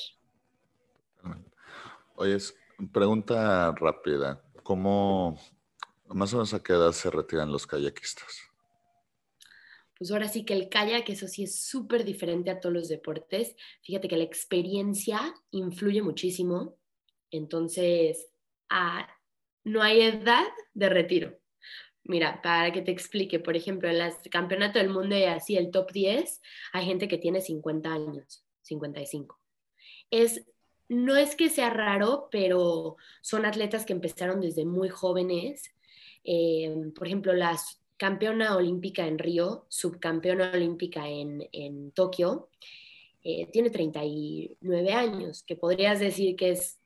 Oye, 2.15 2.37
pregunta 2.93 3.73
rápida, 3.73 4.43
¿cómo, 4.63 5.39
más 6.15 6.33
o 6.33 6.37
menos 6.37 6.55
a 6.55 6.63
qué 6.63 6.73
edad 6.73 6.93
se 6.93 7.11
retiran 7.11 7.53
los 7.53 7.67
kayakistas? 7.67 8.51
Pues 9.97 10.11
ahora 10.11 10.29
sí 10.29 10.45
que 10.45 10.55
el 10.55 10.69
kayak, 10.69 11.09
eso 11.11 11.29
sí 11.29 11.45
es 11.45 11.63
súper 11.63 12.05
diferente 12.05 12.51
a 12.51 12.59
todos 12.59 12.75
los 12.75 12.89
deportes. 12.89 13.55
Fíjate 13.83 14.09
que 14.09 14.17
la 14.17 14.25
experiencia 14.25 15.35
influye 15.51 16.01
muchísimo. 16.03 16.79
Entonces, 17.31 18.29
no 19.65 19.83
hay 19.83 20.01
edad 20.01 20.47
de 20.73 20.89
retiro. 20.89 21.39
Mira, 22.05 22.41
para 22.43 22.73
que 22.73 22.81
te 22.81 22.91
explique, 22.91 23.41
por 23.41 23.57
ejemplo, 23.57 23.91
en 23.91 23.97
el 23.97 24.13
campeonato 24.31 24.79
del 24.79 24.89
mundo 24.89 25.17
y 25.17 25.25
así 25.25 25.57
el 25.57 25.71
top 25.71 25.93
10, 25.93 26.41
hay 26.73 26.87
gente 26.87 27.07
que 27.07 27.19
tiene 27.19 27.43
50 27.43 27.93
años, 27.93 28.43
55. 28.63 29.39
Es, 30.11 30.47
no 30.89 31.17
es 31.17 31.37
que 31.37 31.51
sea 31.51 31.71
raro, 31.71 32.29
pero 32.31 32.97
son 33.21 33.45
atletas 33.45 33.85
que 33.85 33.93
empezaron 33.93 34.41
desde 34.41 34.65
muy 34.65 34.89
jóvenes 34.89 35.75
eh, 36.25 36.91
por 36.95 37.07
ejemplo, 37.07 37.33
la 37.33 37.59
campeona 37.97 38.57
olímpica 38.57 39.07
en 39.07 39.19
Río, 39.19 39.67
subcampeona 39.69 40.53
olímpica 40.53 41.09
en, 41.09 41.47
en 41.53 41.91
Tokio, 41.93 42.49
eh, 43.23 43.49
tiene 43.53 43.71
39 43.71 44.93
años, 44.93 45.43
que 45.43 45.57
podrías 45.57 46.01
decir 46.01 46.37
que 46.37 46.53
es 46.53 46.81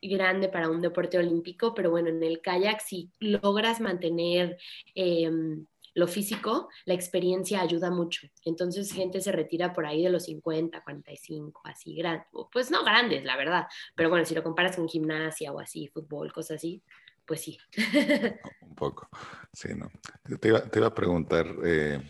grande 0.00 0.48
para 0.48 0.70
un 0.70 0.80
deporte 0.80 1.18
olímpico, 1.18 1.74
pero 1.74 1.90
bueno, 1.90 2.08
en 2.08 2.22
el 2.22 2.40
kayak 2.40 2.80
si 2.80 3.10
logras 3.20 3.80
mantener 3.80 4.56
em, 4.94 5.66
lo 5.94 6.08
físico, 6.08 6.68
la 6.86 6.94
experiencia 6.94 7.60
ayuda 7.60 7.90
mucho. 7.90 8.26
Entonces 8.44 8.92
gente 8.92 9.20
se 9.20 9.32
retira 9.32 9.72
por 9.72 9.86
ahí 9.86 10.02
de 10.02 10.10
los 10.10 10.24
50, 10.24 10.82
45, 10.82 11.60
así 11.64 11.94
grandes, 11.94 12.26
pues 12.52 12.70
no 12.70 12.82
grandes, 12.84 13.24
la 13.24 13.36
verdad, 13.36 13.66
pero 13.94 14.08
bueno, 14.08 14.24
si 14.24 14.34
lo 14.34 14.42
comparas 14.42 14.76
con 14.76 14.88
gimnasia 14.88 15.52
o 15.52 15.60
así, 15.60 15.88
fútbol, 15.88 16.32
cosas 16.32 16.56
así, 16.56 16.82
pues 17.26 17.42
sí. 17.42 17.58
Un 18.62 18.74
poco, 18.74 19.08
sí, 19.52 19.68
¿no? 19.74 19.90
Te 20.38 20.48
iba, 20.48 20.60
te 20.62 20.78
iba 20.78 20.88
a 20.88 20.94
preguntar, 20.94 21.46
eh, 21.64 22.00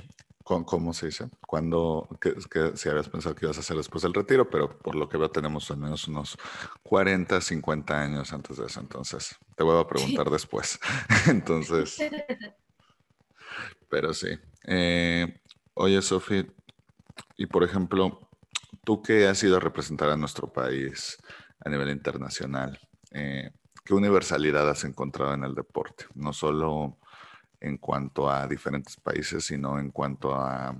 ¿cómo, 0.45 0.93
se 0.93 1.07
dice? 1.07 1.29
¿Cuándo, 1.47 2.09
que, 2.21 2.35
si 2.77 2.89
habías 2.89 3.09
pensado 3.09 3.35
que 3.35 3.47
ibas 3.47 3.57
a 3.57 3.61
hacer 3.61 3.77
después 3.77 4.03
del 4.03 4.15
retiro, 4.15 4.49
pero 4.51 4.79
por 4.79 4.95
lo 4.95 5.09
que 5.09 5.17
veo 5.17 5.31
tenemos 5.31 5.71
al 5.71 5.79
menos 5.79 6.07
unos 6.07 6.37
40, 6.83 7.41
50 7.41 8.01
años 8.01 8.33
antes 8.33 8.59
de 8.59 8.67
eso, 8.67 8.81
entonces 8.81 9.37
te 9.57 9.65
voy 9.65 9.81
a 9.81 9.87
preguntar 9.87 10.31
después. 10.31 10.79
entonces, 11.29 11.99
pero 13.89 14.13
sí. 14.13 14.39
Eh, 14.67 15.41
oye, 15.75 16.03
Sofi, 16.03 16.47
y 17.37 17.47
por 17.47 17.65
ejemplo, 17.65 18.29
tú 18.85 19.03
que 19.03 19.27
has 19.27 19.43
ido 19.43 19.57
a 19.57 19.61
representar 19.61 20.11
a 20.11 20.17
nuestro 20.17 20.53
país 20.53 21.17
a 21.65 21.71
nivel 21.71 21.91
internacional, 21.91 22.79
eh, 23.13 23.51
¿Qué 23.85 23.93
universalidad 23.93 24.69
has 24.69 24.85
encontrado 24.85 25.35
en 25.35 25.45
el 25.45 25.55
deporte? 25.55 26.07
No 26.15 26.33
solo 26.33 26.97
en 27.61 27.77
cuanto 27.77 28.31
a 28.31 28.47
diferentes 28.49 28.97
países, 28.97 29.45
sino 29.45 29.79
en 29.79 29.91
cuanto 29.91 30.35
a 30.35 30.75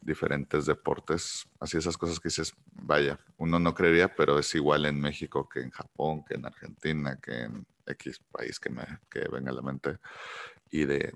diferentes 0.00 0.66
deportes. 0.66 1.48
Así 1.58 1.78
esas 1.78 1.96
cosas 1.96 2.20
que 2.20 2.28
dices, 2.28 2.54
vaya, 2.72 3.18
uno 3.38 3.58
no 3.58 3.74
creería, 3.74 4.14
pero 4.14 4.38
es 4.38 4.54
igual 4.54 4.86
en 4.86 5.00
México 5.00 5.48
que 5.48 5.60
en 5.60 5.70
Japón, 5.70 6.24
que 6.24 6.34
en 6.34 6.46
Argentina, 6.46 7.18
que 7.20 7.42
en 7.42 7.66
X 7.86 8.20
país 8.30 8.60
que 8.60 8.70
me 8.70 8.84
que 9.10 9.20
venga 9.28 9.50
a 9.50 9.54
la 9.54 9.62
mente. 9.62 9.98
Y 10.70 10.84
de, 10.84 11.14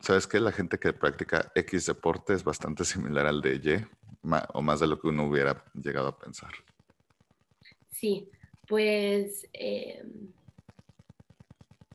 ¿sabes 0.00 0.26
qué? 0.26 0.40
La 0.40 0.52
gente 0.52 0.78
que 0.78 0.92
practica 0.92 1.52
X 1.54 1.86
deporte 1.86 2.32
es 2.32 2.44
bastante 2.44 2.84
similar 2.84 3.26
al 3.26 3.40
de 3.42 3.56
Y, 3.56 3.86
o 4.54 4.62
más 4.62 4.80
de 4.80 4.86
lo 4.86 4.98
que 4.98 5.08
uno 5.08 5.26
hubiera 5.26 5.64
llegado 5.74 6.08
a 6.08 6.18
pensar. 6.18 6.52
Sí, 7.90 8.30
pues 8.66 9.48
em, 9.52 10.32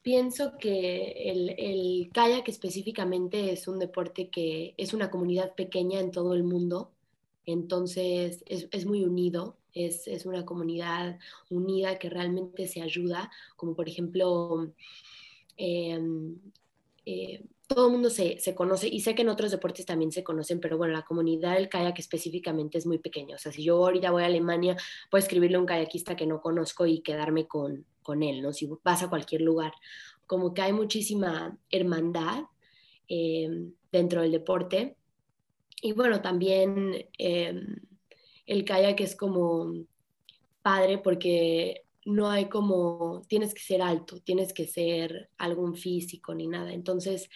pienso 0.01 0.57
que 0.57 1.29
el, 1.57 2.09
kayak 2.13 2.47
específicamente 2.47 3.51
es 3.51 3.67
un 3.67 3.79
deporte 3.79 4.29
que 4.29 4.73
es 4.77 4.93
una 4.93 5.09
comunidad 5.09 5.55
pequeña 5.55 5.99
en 5.99 6.11
todo 6.11 6.33
el 6.33 6.43
mundo, 6.43 6.91
entonces 7.45 8.43
es, 8.47 8.85
muy 8.85 9.03
unido, 9.03 9.57
es, 9.73 10.07
una 10.25 10.45
comunidad 10.45 11.19
unida 11.49 11.99
que 11.99 12.09
realmente 12.09 12.67
se 12.67 12.81
ayuda, 12.81 13.31
como 13.55 13.75
por 13.75 13.87
ejemplo... 13.89 14.73
Em, 15.57 16.39
eh, 17.09 17.43
todo 17.65 17.87
el 17.87 17.91
mundo 17.91 18.09
se, 18.11 18.37
conoce 18.55 18.87
y 18.87 18.99
sé 18.99 19.15
que 19.15 19.23
en 19.23 19.29
otros 19.29 19.49
deportes 19.49 19.85
también 19.85 20.11
se 20.11 20.23
conocen, 20.23 20.59
pero 20.59 20.77
bueno, 20.77 20.93
la 20.93 21.03
comunidad 21.03 21.55
del 21.55 21.69
kayak 21.69 21.97
específicamente 21.97 22.77
es 22.77 22.85
muy 22.85 22.99
pequeña. 22.99 23.35
O 23.35 23.39
sea, 23.39 23.51
si 23.51 23.63
yo 23.63 23.77
ahorita 23.77 24.11
voy 24.11 24.23
a 24.23 24.27
Alemania, 24.27 24.77
puedo 25.09 25.23
escribirle 25.23 25.57
a 25.57 25.59
un 25.59 25.65
kayakista 25.65 26.15
que 26.15 26.27
no 26.27 26.39
conozco 26.39 26.85
y 26.85 27.01
quedarme 27.01 27.47
con, 27.47 27.85
con 28.03 28.21
él, 28.21 28.41
¿no? 28.41 28.53
Si 28.53 28.69
vas 28.83 29.01
a 29.03 29.09
cualquier 29.09 29.41
lugar. 29.41 29.73
Como 30.27 30.53
que 30.53 30.61
hay 30.61 30.73
muchísima 30.73 31.57
hermandad 31.71 32.43
em, 33.07 33.73
dentro 33.91 34.21
del 34.21 34.31
deporte. 34.31 34.95
Y 35.81 35.93
bueno, 35.93 36.21
también 36.21 37.07
em, 37.17 37.75
el 38.45 38.65
kayak 38.65 38.99
es 39.01 39.15
como 39.15 39.73
padre 40.61 40.99
porque 40.99 41.85
no 42.09 42.29
hay 42.29 42.49
como, 42.49 43.21
tienes 43.27 43.53
que 43.53 43.61
ser 43.61 43.81
alto, 43.81 44.19
tienes 44.19 44.53
que 44.53 44.67
ser 44.67 45.29
algún 45.37 45.75
físico 45.75 46.33
ni 46.33 46.47
nada. 46.47 46.73
Entonces, 46.73 47.29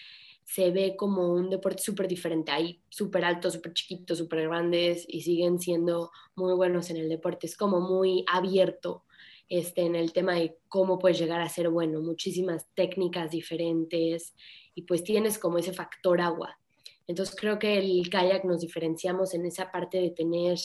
se 0.43 0.71
ve 0.71 0.95
como 0.95 1.33
un 1.33 1.49
deporte 1.49 1.81
súper 1.81 2.07
diferente. 2.07 2.51
Hay 2.51 2.81
súper 2.89 3.23
altos, 3.25 3.53
súper 3.53 3.73
chiquitos, 3.73 4.17
súper 4.17 4.47
grandes 4.47 5.05
y 5.07 5.21
siguen 5.21 5.59
siendo 5.59 6.11
muy 6.35 6.53
buenos 6.53 6.89
en 6.89 6.97
el 6.97 7.09
deporte. 7.09 7.47
Es 7.47 7.55
como 7.55 7.79
muy 7.79 8.25
abierto 8.31 9.03
este, 9.49 9.81
en 9.81 9.95
el 9.95 10.11
tema 10.13 10.35
de 10.35 10.57
cómo 10.67 10.99
puedes 10.99 11.19
llegar 11.19 11.41
a 11.41 11.49
ser 11.49 11.69
bueno. 11.69 12.01
Muchísimas 12.01 12.67
técnicas 12.73 13.31
diferentes 13.31 14.35
y 14.75 14.83
pues 14.83 15.03
tienes 15.03 15.37
como 15.37 15.57
ese 15.57 15.73
factor 15.73 16.19
agua. 16.21 16.59
Entonces 17.07 17.35
creo 17.35 17.59
que 17.59 17.77
el 17.77 18.09
kayak 18.09 18.45
nos 18.45 18.61
diferenciamos 18.61 19.33
en 19.33 19.45
esa 19.45 19.71
parte 19.71 19.99
de 19.99 20.09
tener, 20.11 20.57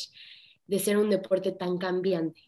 de 0.67 0.79
ser 0.79 0.97
un 0.97 1.11
deporte 1.11 1.53
tan 1.53 1.79
cambiante. 1.79 2.48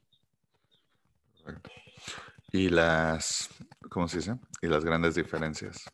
Y 2.52 2.68
las, 2.68 3.48
¿cómo 3.88 4.08
se 4.08 4.18
dice? 4.18 4.34
Y 4.62 4.66
las 4.66 4.84
grandes 4.84 5.14
diferencias. 5.14 5.84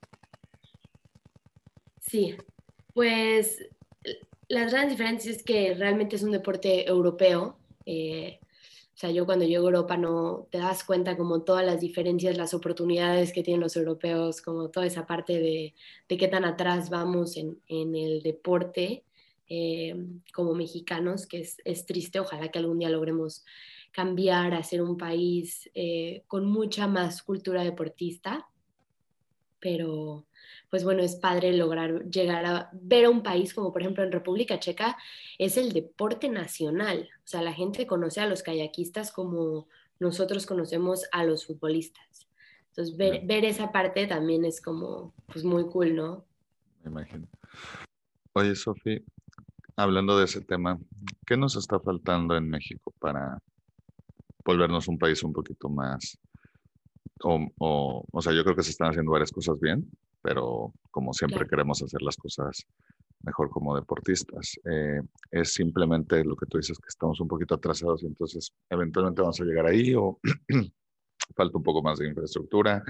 Sí, 2.00 2.35
pues 2.95 3.69
las 4.49 4.73
grandes 4.73 4.93
diferencias 4.93 5.37
es 5.37 5.43
que 5.43 5.75
realmente 5.75 6.17
es 6.17 6.23
un 6.23 6.31
deporte 6.31 6.88
europeo. 6.88 7.59
Eh, 7.85 8.38
O 8.95 8.99
sea, 8.99 9.11
yo 9.11 9.26
cuando 9.26 9.45
llego 9.45 9.67
a 9.67 9.71
Europa 9.71 9.99
no 9.99 10.47
te 10.50 10.57
das 10.57 10.83
cuenta 10.83 11.19
como 11.19 11.43
todas 11.43 11.67
las 11.67 11.81
diferencias, 11.81 12.38
las 12.38 12.55
oportunidades 12.55 13.31
que 13.33 13.43
tienen 13.43 13.61
los 13.61 13.76
europeos, 13.76 14.41
como 14.41 14.71
toda 14.71 14.87
esa 14.87 15.05
parte 15.07 15.35
de, 15.35 15.75
de 16.09 16.17
qué 16.17 16.29
tan 16.29 16.47
atrás 16.47 16.88
vamos 16.88 17.37
en, 17.37 17.59
en 17.69 17.95
el 17.95 18.23
deporte 18.23 19.05
eh, 19.50 19.95
como 20.33 20.55
mexicanos, 20.55 21.26
que 21.26 21.41
es, 21.41 21.59
es, 21.65 21.85
triste. 21.85 22.21
Ojalá 22.21 22.49
que 22.50 22.59
algún 22.59 22.79
día 22.79 22.88
logremos 22.88 23.45
cambiar 23.97 24.53
a 24.53 24.62
ser 24.62 24.83
un 24.83 24.99
país 24.99 25.71
eh, 25.73 26.23
con 26.26 26.45
mucha 26.45 26.87
más 26.87 27.23
cultura 27.23 27.65
deportista. 27.65 28.47
Pero, 29.59 30.26
pues 30.69 30.85
bueno, 30.85 31.03
es 31.03 31.17
padre 31.17 31.55
lograr 31.55 32.05
llegar 32.11 32.45
a 32.45 32.71
ver 32.75 33.07
a 33.07 33.11
un 33.11 33.23
país 33.23 33.55
como 33.55 33.73
por 33.73 33.81
ejemplo 33.81 34.05
en 34.05 34.12
República 34.12 34.61
Checa, 34.61 34.99
es 35.38 35.57
el 35.57 35.73
deporte 35.73 36.29
nacional. 36.29 37.09
O 37.25 37.26
sea, 37.26 37.41
la 37.41 37.55
gente 37.55 37.87
conoce 37.87 38.21
a 38.21 38.26
los 38.26 38.43
kayakistas 38.43 39.12
como 39.12 39.67
nosotros 39.99 40.45
conocemos 40.45 41.07
a 41.11 41.25
los 41.25 41.47
futbolistas. 41.47 42.29
Entonces, 42.69 42.99
ver, 42.99 43.23
ver 43.25 43.47
esa 43.47 43.73
parte 43.73 44.07
también 44.07 44.45
es 44.45 44.61
como, 44.61 45.15
pues 45.25 45.43
muy 45.43 45.65
cool, 45.69 45.97
¿no? 45.97 46.26
Me 46.85 46.91
imagino. 46.91 47.26
Oye, 48.35 48.55
Sofi, 48.55 49.03
hablando 49.75 50.19
de 50.19 50.26
ese 50.26 50.43
tema, 50.43 50.79
¿qué 51.26 51.38
nos 51.38 51.57
está 51.57 51.81
faltando 51.81 52.37
en 52.37 52.50
México 52.50 52.93
para 52.99 53.38
volvernos 54.47 54.88
un 54.88 54.99
país 54.99 55.23
un 55.25 55.33
poquito 55.33 55.69
más, 55.69 56.19
o, 57.23 57.47
o, 57.59 58.05
o 58.11 58.23
sea, 58.23 58.33
yo 58.33 58.45
creo 58.45 58.57
que 58.57 58.62
se 58.62 58.71
están 58.71 58.91
haciendo 58.91 59.11
varias 59.12 59.33
cosas 59.33 59.59
bien, 59.61 59.91
pero 60.23 60.73
como 60.91 61.12
siempre 61.12 61.38
claro. 61.38 61.50
queremos 61.50 61.83
hacer 61.83 62.00
las 62.00 62.17
cosas 62.17 62.67
mejor 63.23 63.50
como 63.50 63.75
deportistas. 63.75 64.59
Eh, 64.65 65.00
es 65.31 65.53
simplemente 65.53 66.25
lo 66.25 66.37
que 66.37 66.47
tú 66.47 66.59
dices, 66.59 66.79
que 66.79 66.88
estamos 66.88 67.21
un 67.21 67.29
poquito 67.29 67.55
atrasados 67.55 68.03
y 68.03 68.07
entonces 68.07 68.53
eventualmente 68.71 69.21
vamos 69.21 69.41
a 69.41 69.45
llegar 69.45 69.67
ahí 69.67 69.95
o 69.95 70.19
falta 71.37 71.59
un 71.59 71.62
poco 71.62 71.83
más 71.83 71.99
de 71.99 72.09
infraestructura. 72.09 72.85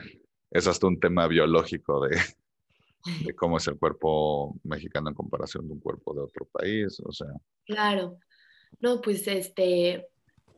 Es 0.50 0.66
hasta 0.66 0.86
un 0.86 1.00
tema 1.00 1.26
biológico 1.26 2.06
de, 2.06 2.16
de 3.24 3.34
cómo 3.34 3.56
es 3.56 3.66
el 3.68 3.78
cuerpo 3.78 4.58
mexicano 4.64 5.08
en 5.08 5.14
comparación 5.14 5.66
de 5.66 5.74
un 5.74 5.80
cuerpo 5.80 6.14
de 6.14 6.20
otro 6.20 6.46
país, 6.46 7.00
o 7.04 7.12
sea. 7.12 7.28
Claro. 7.64 8.18
No, 8.80 9.00
pues 9.00 9.26
este, 9.28 10.08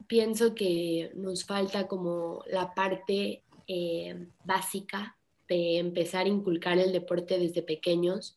pienso 0.07 0.55
que 0.55 1.11
nos 1.15 1.45
falta 1.45 1.87
como 1.87 2.43
la 2.47 2.75
parte 2.75 3.43
eh, 3.67 4.27
básica 4.45 5.17
de 5.49 5.79
empezar 5.79 6.27
a 6.27 6.31
inculcar 6.31 6.79
el 6.79 6.93
deporte 6.93 7.39
desde 7.39 7.63
pequeños, 7.63 8.37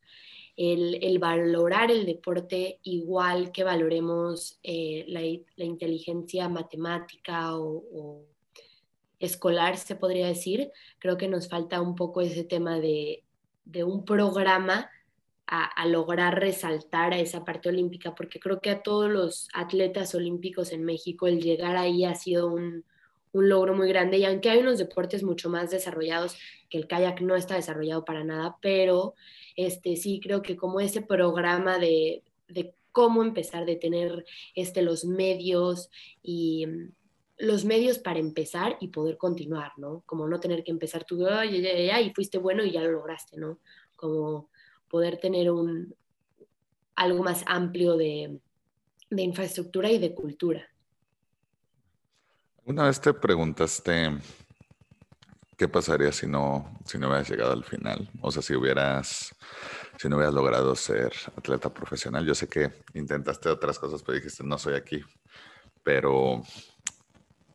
el, 0.57 1.03
el 1.03 1.19
valorar 1.19 1.91
el 1.91 2.05
deporte 2.05 2.79
igual 2.83 3.51
que 3.51 3.63
valoremos 3.63 4.59
eh, 4.63 5.05
la, 5.07 5.21
la, 5.55 5.65
inteligencia 5.65 6.49
matemática 6.49 7.55
o, 7.57 7.83
o, 7.93 8.25
escolar, 9.19 9.77
se 9.77 9.95
podría 9.95 10.27
decir. 10.27 10.71
Creo 10.99 11.17
que 11.17 11.27
nos 11.27 11.47
falta 11.47 11.81
un 11.81 11.95
poco 11.95 12.21
ese 12.21 12.43
tema 12.43 12.79
de, 12.79 13.23
de 13.65 13.83
un 13.83 14.03
programa 14.03 14.89
a, 15.53 15.85
lograr 15.85 16.39
resaltar 16.39 17.13
a 17.13 17.19
esa 17.19 17.43
parte 17.43 17.67
olímpica, 17.67 18.15
porque 18.15 18.39
creo 18.39 18.61
que 18.61 18.69
a 18.69 18.81
todos 18.81 19.11
los 19.11 19.49
atletas 19.53 20.15
olímpicos 20.15 20.71
en 20.71 20.85
México 20.85 21.27
el 21.27 21.41
llegar 21.41 21.75
ahí 21.75 22.05
ha 22.05 22.15
sido 22.15 22.47
un, 22.47 22.85
logro 23.33 23.73
muy 23.73 23.87
grande 23.87 24.17
y 24.17 24.25
aunque 24.25 24.49
hay 24.49 24.59
unos 24.59 24.77
deportes 24.77 25.23
mucho 25.23 25.49
más 25.49 25.71
desarrollados, 25.71 26.37
que 26.69 26.77
el 26.77 26.87
kayak 26.87 27.21
no 27.21 27.35
está 27.35 27.55
desarrollado 27.55 28.05
para 28.05 28.23
nada, 28.23 28.57
pero 28.61 29.13
este, 29.57 29.97
sí 29.97 30.21
creo 30.21 30.41
que 30.41 30.55
como 30.55 30.79
ese 30.79 31.01
programa 31.01 31.77
de, 31.77 32.23
de 32.47 32.73
cómo 32.91 33.21
empezar, 33.21 33.65
de 33.65 33.75
tener 33.75 34.25
este, 34.55 34.81
los 34.81 35.05
medios 35.05 35.89
y 36.21 36.65
los 37.37 37.65
medios 37.65 37.99
para 37.99 38.19
empezar 38.19 38.77
y 38.79 38.89
poder 38.89 39.17
continuar, 39.17 39.71
¿no? 39.77 40.03
Como 40.05 40.27
no 40.27 40.39
tener 40.39 40.63
que 40.63 40.71
empezar 40.71 41.05
tú, 41.05 41.25
ay, 41.27 41.65
ay, 41.65 42.07
y 42.07 42.13
fuiste 42.13 42.37
bueno 42.37 42.63
y 42.63 42.71
ya 42.71 42.81
lo 42.81 42.91
lograste, 42.91 43.37
¿no? 43.37 43.59
Como 43.95 44.50
poder 44.91 45.17
tener 45.17 45.49
un, 45.49 45.95
algo 46.95 47.23
más 47.23 47.43
amplio 47.47 47.95
de, 47.95 48.39
de 49.09 49.21
infraestructura 49.21 49.89
y 49.89 49.97
de 49.97 50.13
cultura. 50.13 50.67
Una 52.65 52.85
vez 52.85 52.99
te 52.99 53.13
preguntaste 53.13 54.11
qué 55.57 55.67
pasaría 55.67 56.11
si 56.11 56.27
no, 56.27 56.77
si 56.85 56.97
no 56.97 57.07
hubieras 57.07 57.29
llegado 57.29 57.53
al 57.53 57.63
final. 57.63 58.09
O 58.21 58.31
sea, 58.31 58.41
si 58.41 58.53
hubieras, 58.53 59.33
si 59.97 60.09
no 60.09 60.17
hubieras 60.17 60.33
logrado 60.33 60.75
ser 60.75 61.13
atleta 61.35 61.73
profesional. 61.73 62.25
Yo 62.25 62.35
sé 62.35 62.47
que 62.47 62.71
intentaste 62.93 63.49
otras 63.49 63.79
cosas, 63.79 64.03
pero 64.03 64.17
dijiste, 64.17 64.43
no 64.43 64.57
soy 64.57 64.75
aquí. 64.75 65.01
Pero 65.83 66.43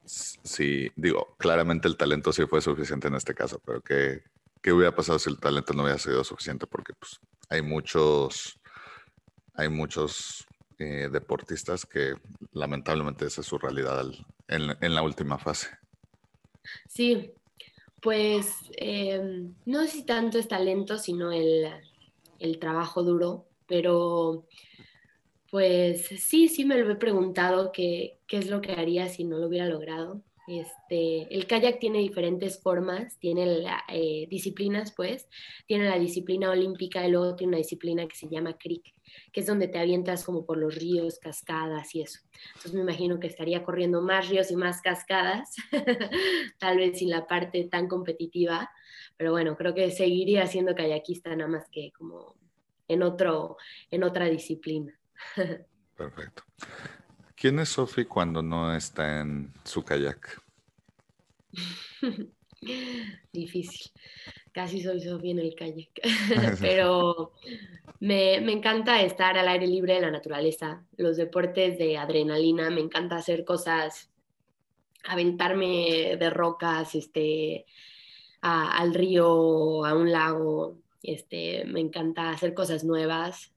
sí, 0.04 0.90
digo, 0.96 1.36
claramente 1.38 1.88
el 1.88 1.96
talento 1.96 2.32
sí 2.32 2.46
fue 2.46 2.60
suficiente 2.60 3.08
en 3.08 3.14
este 3.14 3.34
caso, 3.34 3.60
pero 3.64 3.80
¿qué, 3.80 4.22
qué 4.66 4.72
hubiera 4.72 4.92
pasado 4.92 5.16
si 5.20 5.30
el 5.30 5.38
talento 5.38 5.72
no 5.72 5.84
hubiera 5.84 5.96
sido 5.96 6.24
suficiente? 6.24 6.66
Porque 6.66 6.92
pues, 6.92 7.20
hay 7.48 7.62
muchos, 7.62 8.58
hay 9.54 9.68
muchos 9.68 10.44
eh, 10.80 11.08
deportistas 11.08 11.86
que 11.86 12.14
lamentablemente 12.50 13.26
esa 13.26 13.42
es 13.42 13.46
su 13.46 13.58
realidad 13.58 14.00
al, 14.00 14.26
en, 14.48 14.76
en, 14.80 14.92
la 14.92 15.02
última 15.02 15.38
fase. 15.38 15.68
Sí, 16.88 17.30
pues 18.02 18.48
eh, 18.76 19.46
no 19.66 19.82
sé 19.82 19.88
si 19.88 20.02
tanto 20.02 20.36
es 20.36 20.48
talento, 20.48 20.98
sino 20.98 21.30
el, 21.30 21.70
el, 22.40 22.58
trabajo 22.58 23.04
duro, 23.04 23.46
pero 23.68 24.48
pues 25.48 26.06
sí, 26.06 26.48
sí 26.48 26.64
me 26.64 26.76
lo 26.76 26.90
he 26.90 26.96
preguntado 26.96 27.70
qué 27.70 28.18
es 28.28 28.50
lo 28.50 28.60
que 28.60 28.72
haría 28.72 29.08
si 29.08 29.22
no 29.22 29.38
lo 29.38 29.46
hubiera 29.46 29.66
logrado. 29.66 30.22
Este, 30.46 31.34
el 31.34 31.46
kayak 31.46 31.80
tiene 31.80 31.98
diferentes 31.98 32.62
formas, 32.62 33.18
tiene 33.18 33.66
eh, 33.88 34.26
disciplinas, 34.30 34.92
pues, 34.94 35.28
tiene 35.66 35.88
la 35.88 35.98
disciplina 35.98 36.50
olímpica 36.50 37.06
y 37.06 37.10
luego 37.10 37.34
tiene 37.34 37.50
una 37.50 37.58
disciplina 37.58 38.06
que 38.06 38.14
se 38.14 38.28
llama 38.28 38.56
creek, 38.56 38.94
que 39.32 39.40
es 39.40 39.46
donde 39.46 39.66
te 39.66 39.78
avientas 39.78 40.24
como 40.24 40.46
por 40.46 40.58
los 40.58 40.76
ríos, 40.76 41.18
cascadas 41.18 41.94
y 41.96 42.02
eso. 42.02 42.20
Entonces 42.48 42.74
me 42.74 42.82
imagino 42.82 43.18
que 43.18 43.26
estaría 43.26 43.64
corriendo 43.64 44.02
más 44.02 44.28
ríos 44.28 44.50
y 44.52 44.56
más 44.56 44.80
cascadas, 44.82 45.56
tal 46.58 46.78
vez 46.78 46.98
sin 46.98 47.10
la 47.10 47.26
parte 47.26 47.64
tan 47.64 47.88
competitiva, 47.88 48.70
pero 49.16 49.32
bueno, 49.32 49.56
creo 49.56 49.74
que 49.74 49.90
seguiría 49.90 50.46
siendo 50.46 50.74
kayakista 50.74 51.34
nada 51.34 51.50
más 51.50 51.68
que 51.70 51.90
como 51.92 52.36
en, 52.86 53.02
otro, 53.02 53.56
en 53.90 54.04
otra 54.04 54.26
disciplina. 54.26 54.96
Perfecto. 55.96 56.42
¿Quién 57.46 57.60
es 57.60 57.68
Sofi 57.68 58.06
cuando 58.06 58.42
no 58.42 58.74
está 58.74 59.20
en 59.20 59.52
su 59.62 59.84
kayak? 59.84 60.42
Difícil. 63.32 63.92
Casi 64.50 64.82
soy 64.82 65.00
Sofi 65.00 65.30
en 65.30 65.38
el 65.38 65.54
kayak. 65.54 65.90
Pero 66.60 67.34
me, 68.00 68.40
me, 68.40 68.50
encanta 68.50 69.00
estar 69.00 69.38
al 69.38 69.46
aire 69.46 69.68
libre 69.68 69.94
en 69.94 70.02
la 70.02 70.10
naturaleza. 70.10 70.84
Los 70.96 71.16
deportes 71.16 71.78
de 71.78 71.96
adrenalina, 71.96 72.68
me 72.70 72.80
encanta 72.80 73.14
hacer 73.14 73.44
cosas, 73.44 74.10
aventarme 75.04 76.16
de 76.18 76.30
rocas, 76.30 76.96
este, 76.96 77.64
a, 78.40 78.76
al 78.76 78.92
río, 78.92 79.84
a 79.84 79.94
un 79.94 80.10
lago. 80.10 80.80
Este, 81.00 81.64
me 81.64 81.78
encanta 81.78 82.30
hacer 82.30 82.54
cosas 82.54 82.82
nuevas. 82.82 83.52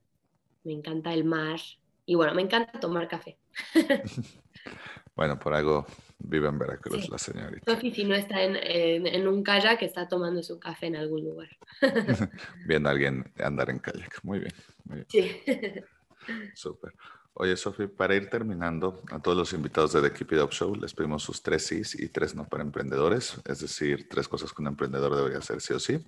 Me 0.64 0.74
encanta 0.74 1.12
el 1.12 1.24
mar. 1.24 1.60
Y 2.06 2.14
bueno, 2.14 2.36
me 2.36 2.44
encanta 2.44 2.80
tomar 2.80 3.08
café. 3.08 3.39
bueno, 5.16 5.40
por 5.40 5.54
algo 5.54 5.86
vive 6.20 6.48
en 6.48 6.60
Veracruz 6.60 7.04
sí. 7.04 7.12
la 7.12 7.18
señorita. 7.18 7.74
Sofi, 7.74 7.92
si 7.92 8.04
no 8.04 8.16
está 8.16 8.44
en, 8.44 8.56
en, 8.56 9.08
en, 9.08 9.28
un 9.28 9.44
kayak, 9.44 9.82
está 9.82 10.08
tomando 10.08 10.44
su 10.44 10.60
café 10.60 10.88
en 10.88 10.98
algún 10.98 11.24
lugar. 11.24 11.50
Viendo 12.66 12.90
a 12.90 12.92
alguien 12.92 13.32
andar 13.40 13.70
en 13.70 13.80
kayak. 13.80 14.24
Muy 14.24 14.40
bien. 14.40 14.54
Muy 14.86 14.96
bien. 14.98 15.08
Sí. 15.10 15.42
Súper. 16.54 16.94
Oye, 17.34 17.56
Sofi, 17.56 17.88
para 17.88 18.16
ir 18.16 18.30
terminando, 18.30 19.02
a 19.12 19.20
todos 19.20 19.38
los 19.38 19.54
invitados 19.54 19.94
de 19.94 20.02
The 20.02 20.12
Keep 20.12 20.34
It 20.34 20.42
Up 20.42 20.52
Show 20.52 20.76
les 20.76 20.94
pedimos 20.94 21.24
sus 21.24 21.42
tres 21.42 21.66
sís 21.66 21.98
y 21.98 22.10
tres 22.10 22.36
no 22.36 22.46
para 22.46 22.64
emprendedores, 22.64 23.40
es 23.46 23.62
decir, 23.62 24.10
tres 24.10 24.28
cosas 24.28 24.52
que 24.52 24.62
un 24.62 24.68
emprendedor 24.68 25.16
debería 25.16 25.38
hacer 25.38 25.62
sí 25.62 25.74
o 25.74 25.80
sí 25.80 26.04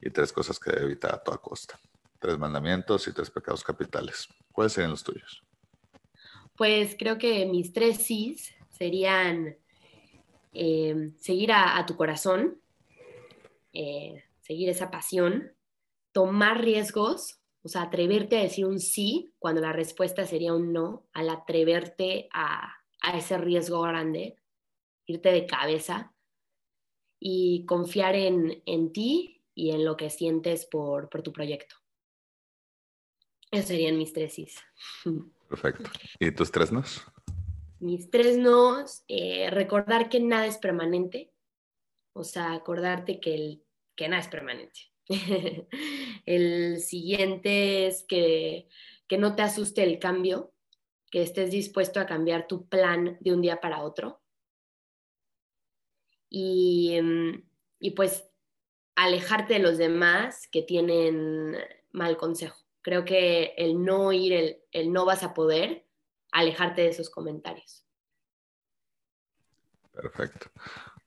y 0.00 0.10
tres 0.10 0.32
cosas 0.32 0.58
que 0.58 0.70
debe 0.70 0.84
evitar 0.86 1.14
a 1.14 1.18
toda 1.18 1.36
costa. 1.38 1.78
Tres 2.18 2.38
mandamientos 2.38 3.06
y 3.06 3.12
tres 3.12 3.30
pecados 3.30 3.62
capitales. 3.62 4.28
¿Cuáles 4.50 4.72
serían 4.72 4.92
los 4.92 5.04
tuyos? 5.04 5.42
Pues 6.56 6.96
creo 6.98 7.18
que 7.18 7.46
mis 7.46 7.72
tres 7.72 7.98
sís 7.98 8.54
serían 8.68 9.56
eh, 10.52 11.12
seguir 11.18 11.52
a, 11.52 11.84
tu 11.86 11.96
corazón, 11.96 12.60
eh, 13.72 14.24
seguir 14.40 14.68
esa 14.68 14.90
pasión, 14.90 15.52
tomar 16.12 16.60
riesgos, 16.60 17.40
o 17.62 17.68
sea, 17.68 17.82
atreverte 17.82 18.38
a 18.38 18.42
decir 18.42 18.66
un 18.66 18.80
sí 18.80 19.32
cuando 19.38 19.60
la 19.60 19.72
respuesta 19.72 20.26
sería 20.26 20.52
un 20.52 20.72
no, 20.72 21.06
al 21.12 21.30
atreverte 21.30 22.28
a, 22.32 22.74
a 23.00 23.16
ese 23.16 23.38
riesgo 23.38 23.80
grande, 23.82 24.36
irte 25.06 25.32
de 25.32 25.46
cabeza 25.46 26.12
y 27.18 27.64
confiar 27.66 28.16
en, 28.16 28.62
en 28.66 28.92
ti 28.92 29.42
y 29.54 29.70
en 29.70 29.84
lo 29.84 29.96
que 29.96 30.10
sientes 30.10 30.66
por, 30.66 31.08
por 31.08 31.22
tu 31.22 31.32
proyecto. 31.32 31.76
Esos 33.50 33.66
serían 33.66 33.98
mis 33.98 34.12
tres 34.12 34.34
sís. 34.34 34.58
Perfecto. 35.52 35.90
¿Y 36.18 36.30
tus 36.30 36.50
tres 36.50 36.72
nos? 36.72 37.04
mis 37.82 38.10
tres 38.10 38.38
nos, 38.38 39.04
eh, 39.08 39.50
recordar 39.50 40.08
que 40.08 40.20
nada 40.20 40.46
es 40.46 40.56
permanente, 40.56 41.32
o 42.14 42.22
sea, 42.22 42.52
acordarte 42.52 43.18
que, 43.18 43.34
el, 43.34 43.64
que 43.96 44.08
nada 44.08 44.22
es 44.22 44.28
permanente. 44.28 44.80
el 46.26 46.80
siguiente 46.80 47.88
es 47.88 48.04
que, 48.04 48.68
que 49.08 49.18
no 49.18 49.34
te 49.34 49.42
asuste 49.42 49.82
el 49.82 49.98
cambio, 49.98 50.54
que 51.10 51.22
estés 51.22 51.50
dispuesto 51.50 51.98
a 51.98 52.06
cambiar 52.06 52.46
tu 52.46 52.68
plan 52.68 53.18
de 53.20 53.32
un 53.32 53.42
día 53.42 53.60
para 53.60 53.82
otro. 53.82 54.22
Y, 56.30 56.94
em, 56.94 57.44
y 57.80 57.90
pues 57.90 58.30
alejarte 58.94 59.54
de 59.54 59.60
los 59.60 59.76
demás 59.76 60.46
que 60.46 60.62
tienen 60.62 61.58
mal 61.90 62.16
consejo. 62.16 62.61
Creo 62.82 63.04
que 63.04 63.54
el 63.56 63.82
no 63.82 64.12
ir, 64.12 64.32
el, 64.32 64.56
el 64.72 64.92
no 64.92 65.04
vas 65.04 65.22
a 65.22 65.34
poder, 65.34 65.86
alejarte 66.32 66.82
de 66.82 66.88
esos 66.88 67.10
comentarios. 67.10 67.84
Perfecto. 69.92 70.50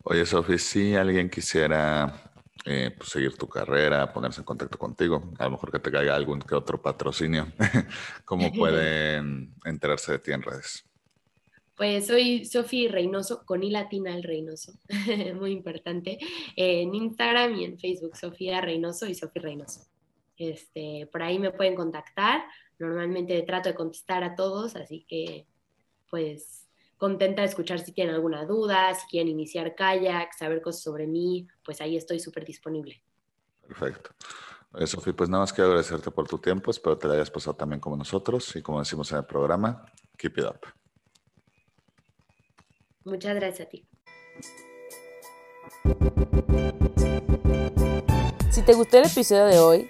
Oye, 0.03 0.25
Sofi, 0.25 0.57
si 0.59 0.95
alguien 0.95 1.29
quisiera 1.29 2.31
eh, 2.65 2.91
pues, 2.95 3.09
seguir 3.09 3.35
tu 3.35 3.47
carrera, 3.47 4.13
ponerse 4.13 4.41
en 4.41 4.45
contacto 4.45 4.77
contigo, 4.77 5.33
a 5.39 5.45
lo 5.45 5.51
mejor 5.51 5.71
que 5.71 5.79
te 5.79 5.91
caiga 5.91 6.15
algún 6.15 6.39
que 6.39 6.55
otro 6.55 6.81
patrocinio, 6.81 7.47
¿cómo 8.25 8.51
pueden 8.53 9.53
enterarse 9.65 10.13
de 10.13 10.19
ti 10.19 10.31
en 10.31 10.43
redes? 10.43 10.85
Pues 11.75 12.07
soy 12.07 12.45
Sofi 12.45 12.87
Reynoso, 12.87 13.45
con 13.45 13.61
I 13.63 13.69
latina 13.69 14.15
el 14.15 14.23
Reynoso, 14.23 14.73
muy 15.35 15.51
importante, 15.51 16.19
en 16.55 16.95
Instagram 16.95 17.55
y 17.55 17.65
en 17.65 17.77
Facebook, 17.77 18.15
Sofía 18.15 18.61
Reynoso 18.61 19.07
y 19.07 19.15
Sofi 19.15 19.39
Reynoso. 19.39 19.81
Este, 20.37 21.07
por 21.11 21.23
ahí 21.23 21.39
me 21.39 21.51
pueden 21.51 21.75
contactar, 21.75 22.43
normalmente 22.77 23.41
trato 23.43 23.69
de 23.69 23.75
contestar 23.75 24.23
a 24.23 24.35
todos, 24.35 24.75
así 24.75 25.05
que 25.07 25.47
pues 26.09 26.67
contenta 26.97 27.41
de 27.41 27.47
escuchar 27.47 27.79
si 27.79 27.91
tienen 27.91 28.15
alguna 28.15 28.45
duda, 28.45 28.93
si 28.93 29.07
quieren 29.07 29.29
iniciar 29.29 29.75
kayak, 29.75 30.33
saber 30.33 30.61
cosas 30.61 30.81
sobre 30.81 31.07
mí, 31.07 31.47
pues 31.63 31.81
ahí 31.81 31.97
estoy 31.97 32.19
súper 32.19 32.45
disponible. 32.45 33.01
Perfecto. 33.61 34.11
Oye, 34.71 34.87
Sofía, 34.87 35.13
pues 35.13 35.29
nada 35.29 35.43
más 35.43 35.53
quiero 35.53 35.69
agradecerte 35.69 36.11
por 36.11 36.27
tu 36.27 36.37
tiempo, 36.37 36.69
espero 36.71 36.97
te 36.97 37.07
la 37.07 37.13
hayas 37.13 37.31
pasado 37.31 37.55
también 37.55 37.79
como 37.79 37.95
nosotros 37.95 38.55
y 38.55 38.61
como 38.61 38.79
decimos 38.79 39.11
en 39.11 39.19
el 39.19 39.25
programa, 39.25 39.85
keep 40.17 40.37
it 40.37 40.45
up. 40.45 40.59
Muchas 43.05 43.35
gracias 43.35 43.67
a 43.67 43.69
ti. 43.69 43.87
Si 48.51 48.61
te 48.63 48.73
gustó 48.73 48.97
el 48.97 49.05
episodio 49.05 49.45
de 49.45 49.59
hoy, 49.59 49.89